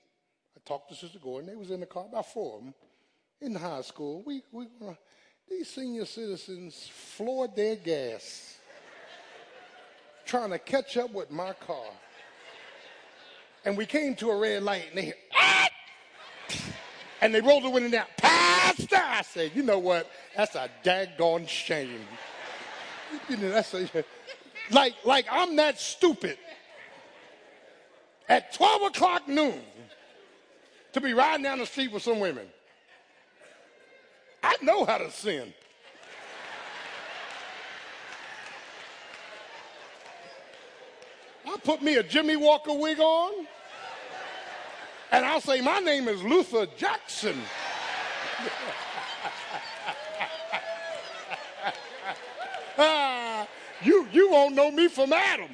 [0.57, 1.49] I talked to Sister Gordon.
[1.49, 2.75] They was in the car, about four of them,
[3.41, 4.23] in high school.
[4.27, 4.93] We, we, uh,
[5.49, 8.58] these senior citizens floored their gas
[10.29, 11.91] trying to catch up with my car.
[13.65, 15.69] And we came to a red light and they hear, ah!
[17.21, 18.07] and they rolled the window down.
[18.19, 18.97] Pastor!
[18.97, 20.09] I said, you know what?
[20.37, 22.01] That's a daggone shame.
[23.29, 23.89] You know, that's a,
[24.71, 26.39] like, like I'm that stupid
[28.29, 29.61] at 12 o'clock noon
[30.93, 32.47] to be riding down the street with some women.
[34.43, 35.53] I know how to sin.
[41.59, 43.47] I'll put me a Jimmy Walker wig on,
[45.11, 47.37] and I'll say, My name is Luther Jackson.
[52.79, 53.49] ah,
[53.83, 55.51] you, you won't know me from Adam.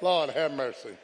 [0.00, 0.96] Lord have mercy.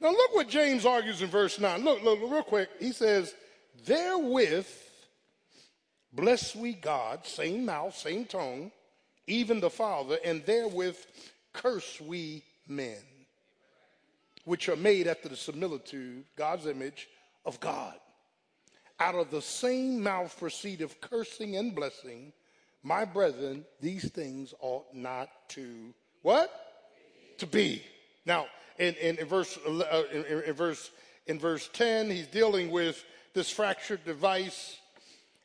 [0.00, 1.84] Now look what James argues in verse 9.
[1.84, 2.70] Look, look, real quick.
[2.78, 3.34] He says,
[3.84, 4.68] Therewith
[6.12, 8.72] bless we God, same mouth, same tongue,
[9.26, 10.96] even the Father, and therewith
[11.52, 12.98] curse we men,
[14.44, 17.08] which are made after the similitude, God's image
[17.44, 17.94] of God.
[19.00, 22.32] Out of the same mouth proceedeth cursing and blessing.
[22.82, 26.50] My brethren, these things ought not to what?
[27.38, 27.82] To be.
[28.26, 28.46] Now,
[28.78, 30.90] in, in, in verse uh, in, in verse
[31.26, 33.04] in verse 10, he's dealing with
[33.34, 34.78] this fractured device.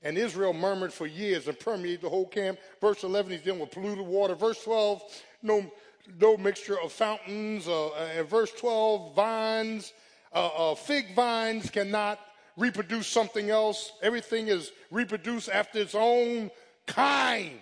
[0.01, 2.59] And Israel murmured for years and permeated the whole camp.
[2.81, 4.35] Verse 11, he's dealing with polluted water.
[4.35, 5.01] Verse 12,
[5.41, 5.71] no,
[6.19, 7.67] no mixture of fountains.
[7.67, 9.93] Uh, and verse 12, vines,
[10.33, 12.19] uh, uh, fig vines cannot
[12.57, 13.93] reproduce something else.
[14.01, 16.51] Everything is reproduced after its own
[16.85, 17.59] kind.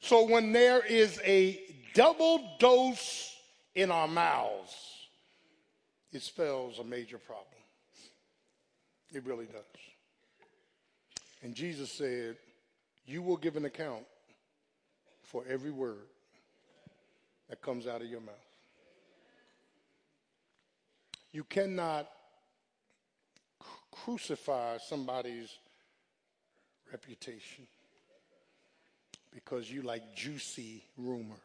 [0.00, 1.60] So when there is a
[1.94, 3.34] double dose
[3.74, 4.74] in our mouths,
[6.12, 7.46] it spells a major problem.
[9.12, 9.62] It really does.
[11.42, 12.36] And Jesus said,
[13.06, 14.04] You will give an account
[15.22, 16.06] for every word
[17.48, 18.34] that comes out of your mouth.
[21.32, 22.08] You cannot
[23.90, 25.50] crucify somebody's
[26.90, 27.66] reputation
[29.32, 31.36] because you like juicy rumors.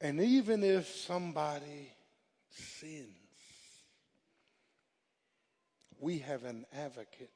[0.00, 1.90] And even if somebody
[2.50, 3.23] sins,
[6.04, 7.30] we have an advocate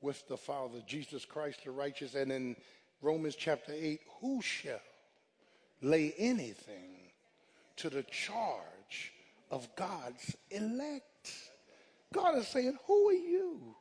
[0.00, 2.14] with the Father, Jesus Christ the righteous.
[2.14, 2.54] And in
[3.02, 4.78] Romans chapter 8, who shall
[5.82, 7.10] lay anything
[7.78, 9.12] to the charge
[9.50, 11.32] of God's elect?
[12.12, 13.74] God is saying, Who are you?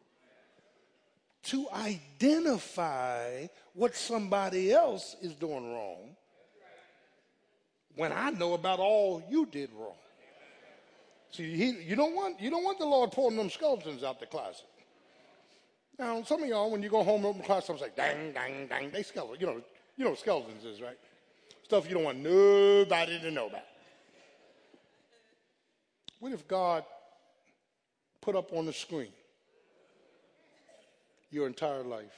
[1.43, 3.45] To identify
[3.75, 6.15] what somebody else is doing wrong
[7.95, 9.93] when I know about all you did wrong.
[11.33, 14.27] See, he, you don't want you don't want the Lord pulling them skeletons out the
[14.27, 14.65] closet.
[15.97, 18.91] Now, some of y'all, when you go home, open closet, someone's like, dang, dang, dang,
[18.91, 19.39] they skeleton.
[19.39, 19.61] You know,
[19.97, 20.97] you know what skeletons is, right?
[21.63, 23.63] Stuff you don't want nobody to know about.
[26.19, 26.83] What if God
[28.21, 29.11] put up on the screen
[31.31, 32.15] your entire life?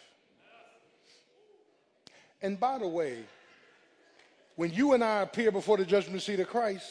[2.41, 3.24] And by the way,
[4.55, 6.86] when you and I appear before the judgment seat of Christ,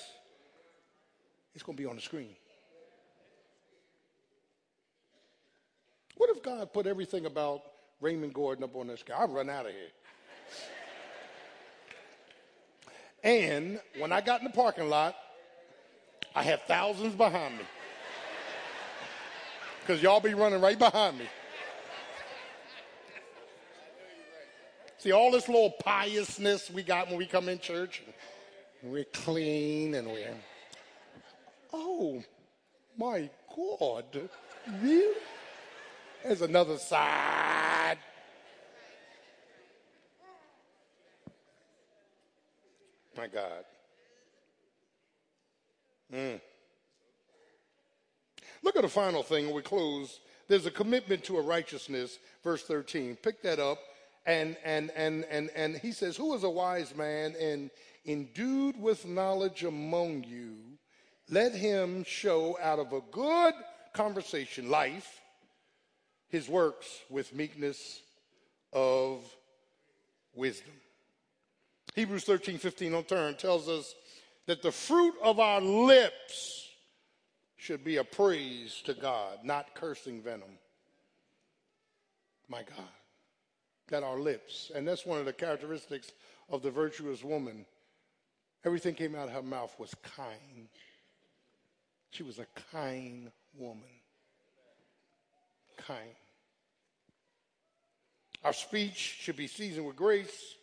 [1.54, 2.34] it's going to be on the screen.
[6.16, 7.62] What if God put everything about
[8.00, 9.18] Raymond Gordon up on the screen?
[9.18, 9.90] I'll run out of here.
[13.22, 15.14] and when I got in the parking lot,
[16.34, 17.64] I had thousands behind me.
[19.80, 21.26] Because y'all be running right behind me.
[24.98, 28.02] See, all this little piousness we got when we come in church,
[28.82, 30.34] we're clean and we're,
[31.74, 32.22] oh
[32.96, 34.04] my God,
[34.80, 35.14] really?
[36.22, 37.98] There's another side.
[43.16, 43.64] My God.
[46.12, 46.40] Mm.
[48.62, 50.20] Look at the final thing we close.
[50.48, 53.16] There's a commitment to a righteousness, verse 13.
[53.16, 53.78] Pick that up.
[54.26, 57.70] And, and, and, and, and he says, Who is a wise man and
[58.06, 60.56] endued with knowledge among you?
[61.30, 63.54] Let him show out of a good
[63.92, 65.20] conversation, life,
[66.28, 68.02] his works with meekness
[68.72, 69.24] of
[70.34, 70.72] wisdom.
[71.94, 73.94] Hebrews 13, 15 on turn tells us
[74.46, 76.68] that the fruit of our lips
[77.56, 80.58] should be a praise to God, not cursing venom.
[82.48, 82.88] My God
[83.88, 84.70] that our lips.
[84.74, 86.12] And that's one of the characteristics
[86.50, 87.66] of the virtuous woman.
[88.64, 90.68] Everything came out of her mouth was kind.
[92.14, 93.82] She was a kind woman.
[95.76, 96.14] Kind.
[98.44, 100.54] Our speech should be seasoned with grace.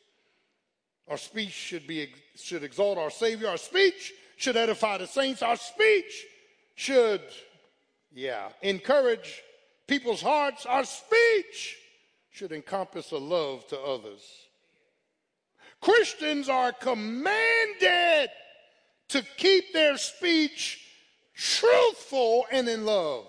[1.09, 3.49] Our speech should be should exalt our Savior.
[3.49, 5.41] Our speech should edify the saints.
[5.41, 6.25] Our speech
[6.75, 7.21] should,
[8.13, 9.43] yeah, encourage
[9.87, 10.65] people's hearts.
[10.65, 11.77] Our speech
[12.29, 14.21] should encompass a love to others.
[15.81, 18.29] Christians are commanded
[19.09, 20.87] to keep their speech
[21.33, 23.27] truthful and in love.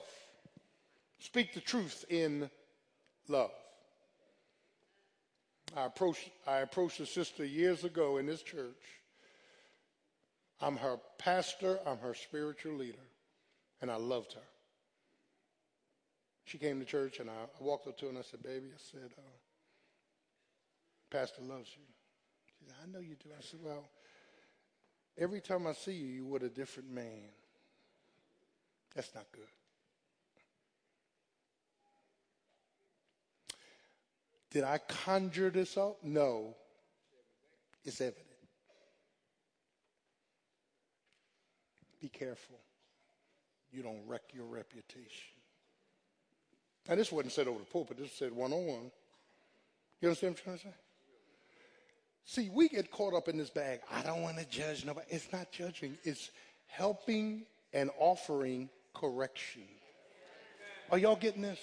[1.19, 2.51] Speak the truth in
[3.29, 3.53] love.
[5.77, 9.01] I approached, I approached a sister years ago in this church.
[10.61, 13.07] I'm her pastor, I'm her spiritual leader,
[13.81, 14.41] and I loved her.
[16.45, 18.67] She came to church, and I, I walked up to her and I said, Baby,
[18.75, 19.23] I said, uh,
[21.11, 21.83] Pastor loves you.
[22.47, 23.31] She said, I know you do.
[23.37, 23.89] I said, Well,
[25.17, 27.31] every time I see you, you're with a different man.
[28.95, 29.49] That's not good.
[34.51, 35.97] Did I conjure this up?
[36.03, 36.55] No.
[37.85, 38.27] It's evident.
[42.01, 42.59] Be careful.
[43.73, 45.33] You don't wreck your reputation.
[46.89, 48.91] And this wasn't said over the pulpit, this was said one on one.
[50.01, 50.75] You understand what I'm trying to say?
[52.25, 53.81] See, we get caught up in this bag.
[53.91, 55.07] I don't want to judge nobody.
[55.11, 56.31] It's not judging, it's
[56.67, 59.63] helping and offering correction.
[60.91, 61.61] Are y'all getting this?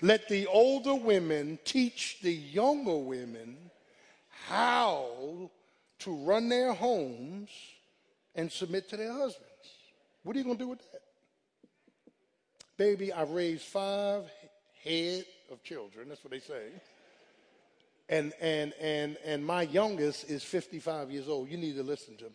[0.00, 3.56] Let the older women teach the younger women
[4.46, 5.50] how
[6.00, 7.50] to run their homes
[8.34, 9.48] and submit to their husbands.
[10.24, 11.02] What are you going to do with that?
[12.76, 14.24] Baby, I've raised five
[14.82, 16.08] head of children.
[16.08, 16.64] That's what they say.
[18.08, 21.48] And, and, and, and my youngest is 55 years old.
[21.48, 22.30] You need to listen to me.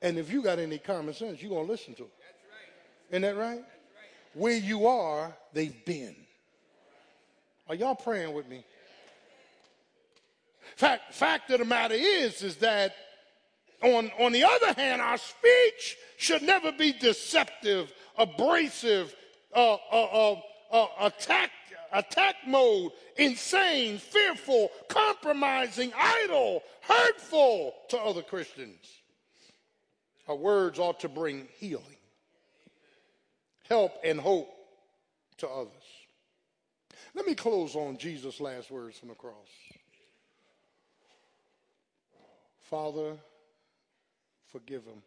[0.00, 2.12] And if you got any common sense, you're going to listen to it.
[3.10, 3.64] Isn't that right?
[4.34, 6.14] Where you are, they've been.
[7.68, 8.64] Are y'all praying with me?
[10.76, 12.94] Fact, fact of the matter is, is that
[13.82, 19.14] on, on the other hand, our speech should never be deceptive, abrasive,
[19.54, 20.40] uh, uh, uh,
[20.70, 21.50] uh attack,
[21.92, 28.97] attack mode, insane, fearful, compromising, idle, hurtful to other Christians.
[30.28, 31.84] Our words ought to bring healing,
[33.66, 34.54] help, and hope
[35.38, 35.72] to others.
[37.14, 39.48] Let me close on Jesus' last words from the cross.
[42.68, 43.16] Father,
[44.52, 45.02] forgive them,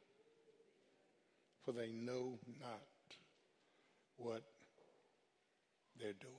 [1.63, 2.81] for they know not
[4.17, 4.41] what
[5.99, 6.33] they're doing.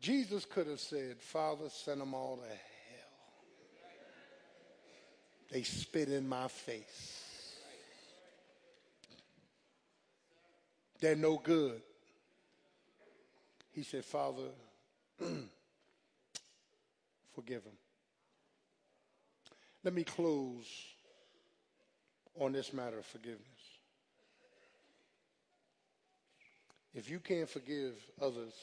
[0.00, 2.77] Jesus could have said, Father, send them all to hell.
[5.50, 7.24] They spit in my face.
[11.00, 11.80] They're no good.
[13.72, 14.48] He said, Father,
[17.34, 17.72] forgive them.
[19.84, 20.66] Let me close
[22.38, 23.42] on this matter of forgiveness.
[26.94, 28.54] If you can't forgive others,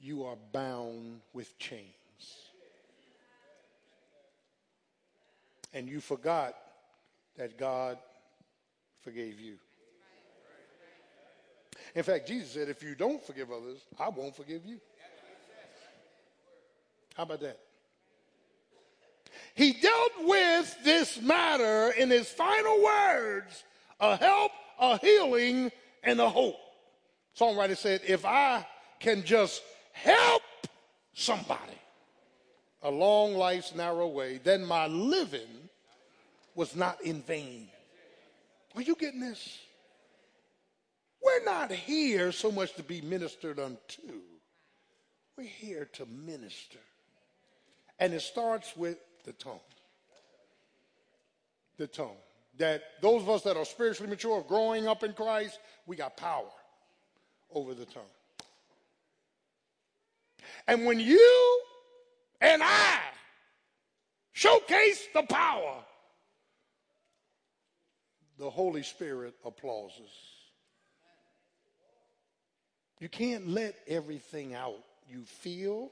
[0.00, 1.99] you are bound with chains.
[5.72, 6.54] And you forgot
[7.36, 7.98] that God
[9.00, 9.56] forgave you.
[11.94, 14.80] In fact, Jesus said, if you don't forgive others, I won't forgive you.
[17.16, 17.58] How about that?
[19.54, 23.64] He dealt with this matter in his final words
[23.98, 25.70] a help, a healing,
[26.02, 26.56] and a hope.
[27.38, 28.66] Songwriter said, if I
[28.98, 29.62] can just
[29.92, 30.42] help
[31.12, 31.78] somebody
[32.82, 35.59] along life's narrow way, then my living
[36.60, 37.68] was not in vain.
[38.76, 39.60] Are you getting this?
[41.24, 44.20] We're not here so much to be ministered unto.
[45.38, 46.80] We're here to minister.
[47.98, 49.66] And it starts with the tongue.
[51.78, 52.20] The tongue.
[52.58, 56.52] That those of us that are spiritually mature, growing up in Christ, we got power
[57.54, 58.02] over the tongue.
[60.68, 61.62] And when you
[62.42, 62.98] and I
[64.34, 65.84] showcase the power,
[68.40, 70.10] the Holy Spirit applauses.
[72.98, 74.78] You can't let everything out
[75.08, 75.90] you feel.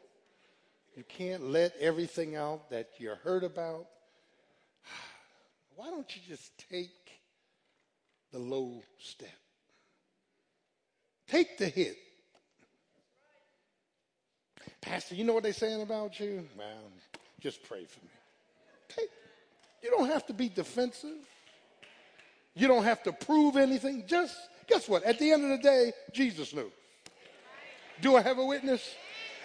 [0.97, 3.87] You can't let everything out that you're hurt about.
[5.77, 6.91] Why don't you just take
[8.33, 9.29] the low step?
[11.29, 11.97] Take the hit.
[14.81, 16.49] Pastor, you know what they're saying about you?
[16.57, 16.91] Well,
[17.41, 18.11] just pray for me.
[18.89, 19.11] Take,
[19.83, 21.27] you don't have to be defensive.
[22.55, 24.05] You don't have to prove anything.
[24.07, 24.37] Just,
[24.67, 25.03] guess what?
[25.05, 26.71] At the end of the day, Jesus knew.
[28.01, 28.95] Do I have a witness?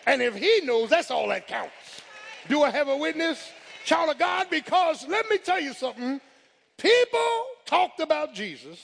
[0.06, 2.01] And if he knows, that's all that counts.
[2.49, 3.49] Do I have a witness?
[3.86, 6.20] Child of God, because let me tell you something.
[6.78, 8.80] People talked about Jesus.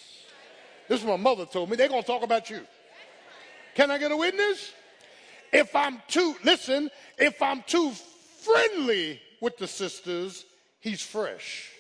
[0.88, 1.76] This is what my mother told me.
[1.76, 2.62] They're going to talk about you.
[3.76, 4.74] Can I get a witness?
[5.52, 7.92] If I'm too, listen, if I'm too
[8.42, 10.46] friendly with the sisters,
[10.80, 11.72] he's fresh.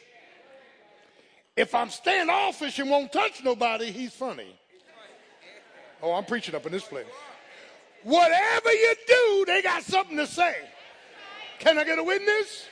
[1.60, 4.55] If I'm standoffish and won't touch nobody, he's funny.
[6.01, 7.05] Oh, I'm preaching up in this place.
[8.03, 10.55] Whatever you do, they got something to say.
[11.60, 12.66] Can I get a witness?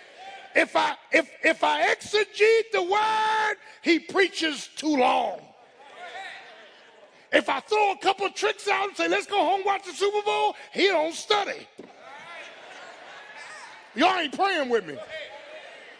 [0.55, 5.41] If I if if I exegete the word, he preaches too long.
[7.33, 10.21] If I throw a couple tricks out and say, let's go home watch the Super
[10.21, 11.67] Bowl, he don't study.
[13.95, 14.97] Y'all ain't praying with me.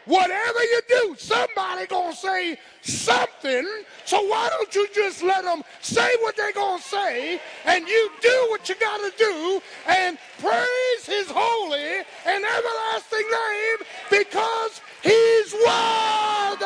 [0.07, 3.67] Whatever you do, somebody gonna say something.
[4.05, 8.47] So why don't you just let them say what they're gonna say, and you do
[8.49, 13.77] what you gotta do, and praise His holy and everlasting name
[14.09, 16.63] because He's worthy.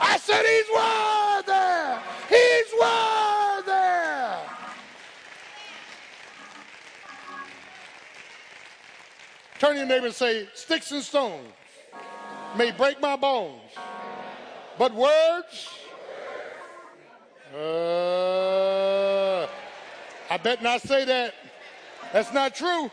[0.00, 1.98] I said He's worthy.
[2.28, 3.08] He's worthy.
[9.58, 11.48] Turn to your neighbor and say, sticks and stones
[12.56, 13.60] may break my bones,
[14.78, 15.68] but words,
[17.54, 19.46] uh,
[20.30, 21.34] I bet not say that.
[22.12, 22.90] That's not true.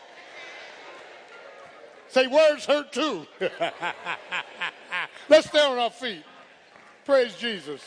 [2.09, 3.25] Say words hurt too.
[5.29, 6.23] Let's stay on our feet.
[7.05, 7.81] Praise Jesus.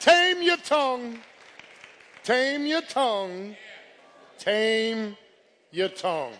[0.00, 1.18] Tame your tongue.
[2.22, 3.56] Tame your tongue.
[4.38, 5.16] Tame
[5.70, 6.32] your tongue.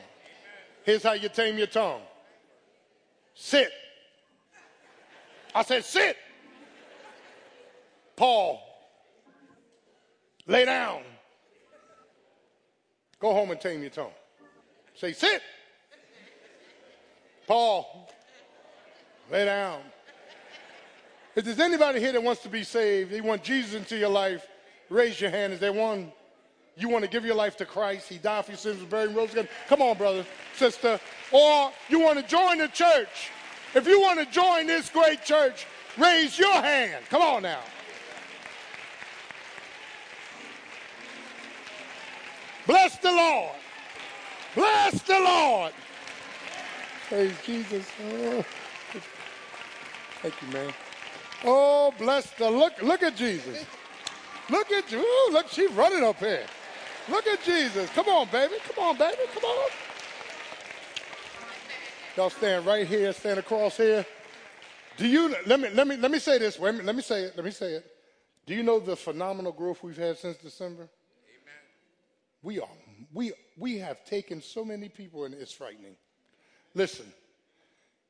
[0.85, 2.03] Here's how you tame your tongue
[3.35, 3.71] Sit.
[5.57, 6.19] I said, sit.
[8.15, 8.61] Paul,
[10.47, 11.01] lay down.
[13.19, 14.13] Go home and tame your tongue.
[14.97, 15.41] Say, sit.
[17.47, 18.11] Paul,
[19.33, 19.81] lay down.
[21.35, 24.47] If there's anybody here that wants to be saved, they want Jesus into your life,
[24.91, 25.55] raise your hand.
[25.55, 26.13] Is there one?
[26.77, 28.11] You want to give your life to Christ?
[28.11, 29.49] He died for your sins, was buried, and rose again.
[29.69, 31.01] Come on, brother, sister.
[31.33, 33.31] Or you want to join the church?
[33.77, 35.67] If you want to join this great church,
[35.99, 37.05] raise your hand.
[37.11, 37.61] Come on now.
[42.67, 43.55] Bless the Lord.
[44.55, 45.73] Bless the Lord.
[47.11, 47.87] Praise Jesus.
[48.03, 48.45] Oh.
[50.23, 50.73] Thank you, man.
[51.45, 52.81] Oh, bless the look.
[52.81, 53.67] Look at Jesus.
[54.49, 55.05] Look at you.
[55.33, 56.47] Look, she's running up here.
[57.11, 57.91] Look at Jesus.
[57.91, 58.55] Come on, baby.
[58.75, 59.21] Come on, baby.
[59.35, 59.69] Come on.
[62.17, 64.07] Y'all stand right here, stand across here.
[64.97, 66.59] Do you let me let me let me say this.
[66.59, 67.37] Wait minute, let me say it.
[67.37, 67.85] Let me say it.
[68.47, 70.85] Do you know the phenomenal growth we've had since December?
[70.85, 71.61] Amen.
[72.43, 72.69] We are
[73.13, 75.95] we we have taken so many people and it's frightening.
[76.75, 77.07] Listen,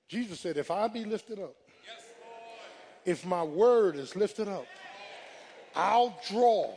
[0.09, 2.05] Jesus said, if I be lifted up, yes,
[3.05, 4.67] if my word is lifted up,
[5.75, 6.73] I'll draw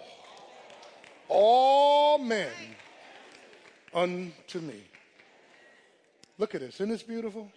[1.27, 2.51] all men
[3.93, 4.88] unto me.
[6.39, 6.75] Look at this.
[6.75, 7.51] Isn't this beautiful?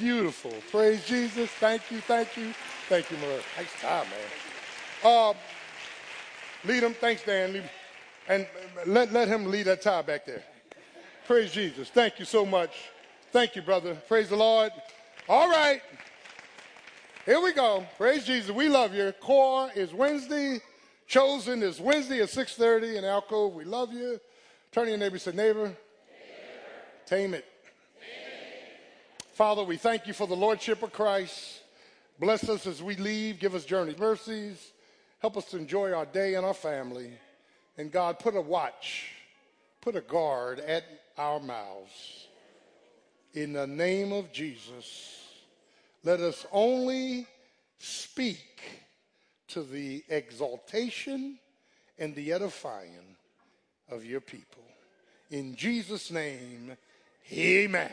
[0.00, 0.52] Beautiful.
[0.72, 1.48] Praise Jesus.
[1.48, 2.00] Thank you.
[2.00, 2.52] Thank you.
[2.88, 3.40] Thank you, Mother.
[3.56, 5.12] Nice job, man.
[5.12, 5.34] Uh,
[6.64, 6.92] lead him.
[6.94, 7.62] Thanks, Dan.
[8.28, 8.48] And
[8.84, 10.42] let, let him lead that tie back there.
[11.26, 11.88] Praise Jesus.
[11.88, 12.72] Thank you so much.
[13.30, 13.94] Thank you, brother.
[14.08, 14.72] Praise the Lord.
[15.28, 15.80] All right.
[17.24, 17.86] Here we go.
[17.96, 18.50] Praise Jesus.
[18.50, 19.12] We love you.
[19.20, 20.60] Core is Wednesday.
[21.06, 23.54] Chosen is Wednesday at 6.30 in Alcove.
[23.54, 24.20] We love you.
[24.72, 25.76] Turn to your neighbor say, neighbor, neighbor.
[27.06, 27.49] tame it.
[29.40, 31.62] Father, we thank you for the Lordship of Christ.
[32.18, 33.40] Bless us as we leave.
[33.40, 34.72] Give us journey mercies.
[35.20, 37.12] Help us to enjoy our day and our family.
[37.78, 39.12] And God, put a watch,
[39.80, 40.84] put a guard at
[41.16, 42.26] our mouths.
[43.32, 45.24] In the name of Jesus,
[46.04, 47.26] let us only
[47.78, 48.60] speak
[49.48, 51.38] to the exaltation
[51.98, 53.16] and the edifying
[53.90, 54.64] of your people.
[55.30, 56.76] In Jesus' name,
[57.32, 57.90] amen.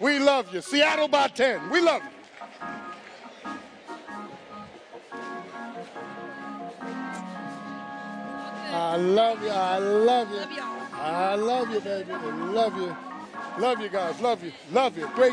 [0.00, 0.60] We love you.
[0.60, 1.70] Seattle by 10.
[1.70, 2.10] We love you.
[8.70, 9.50] I love you.
[9.50, 10.62] I love you.
[10.92, 12.12] I love you, baby.
[12.12, 12.96] I love you.
[13.58, 14.20] Love you guys.
[14.20, 14.52] Love you.
[14.70, 15.08] Love you.
[15.08, 15.26] Great.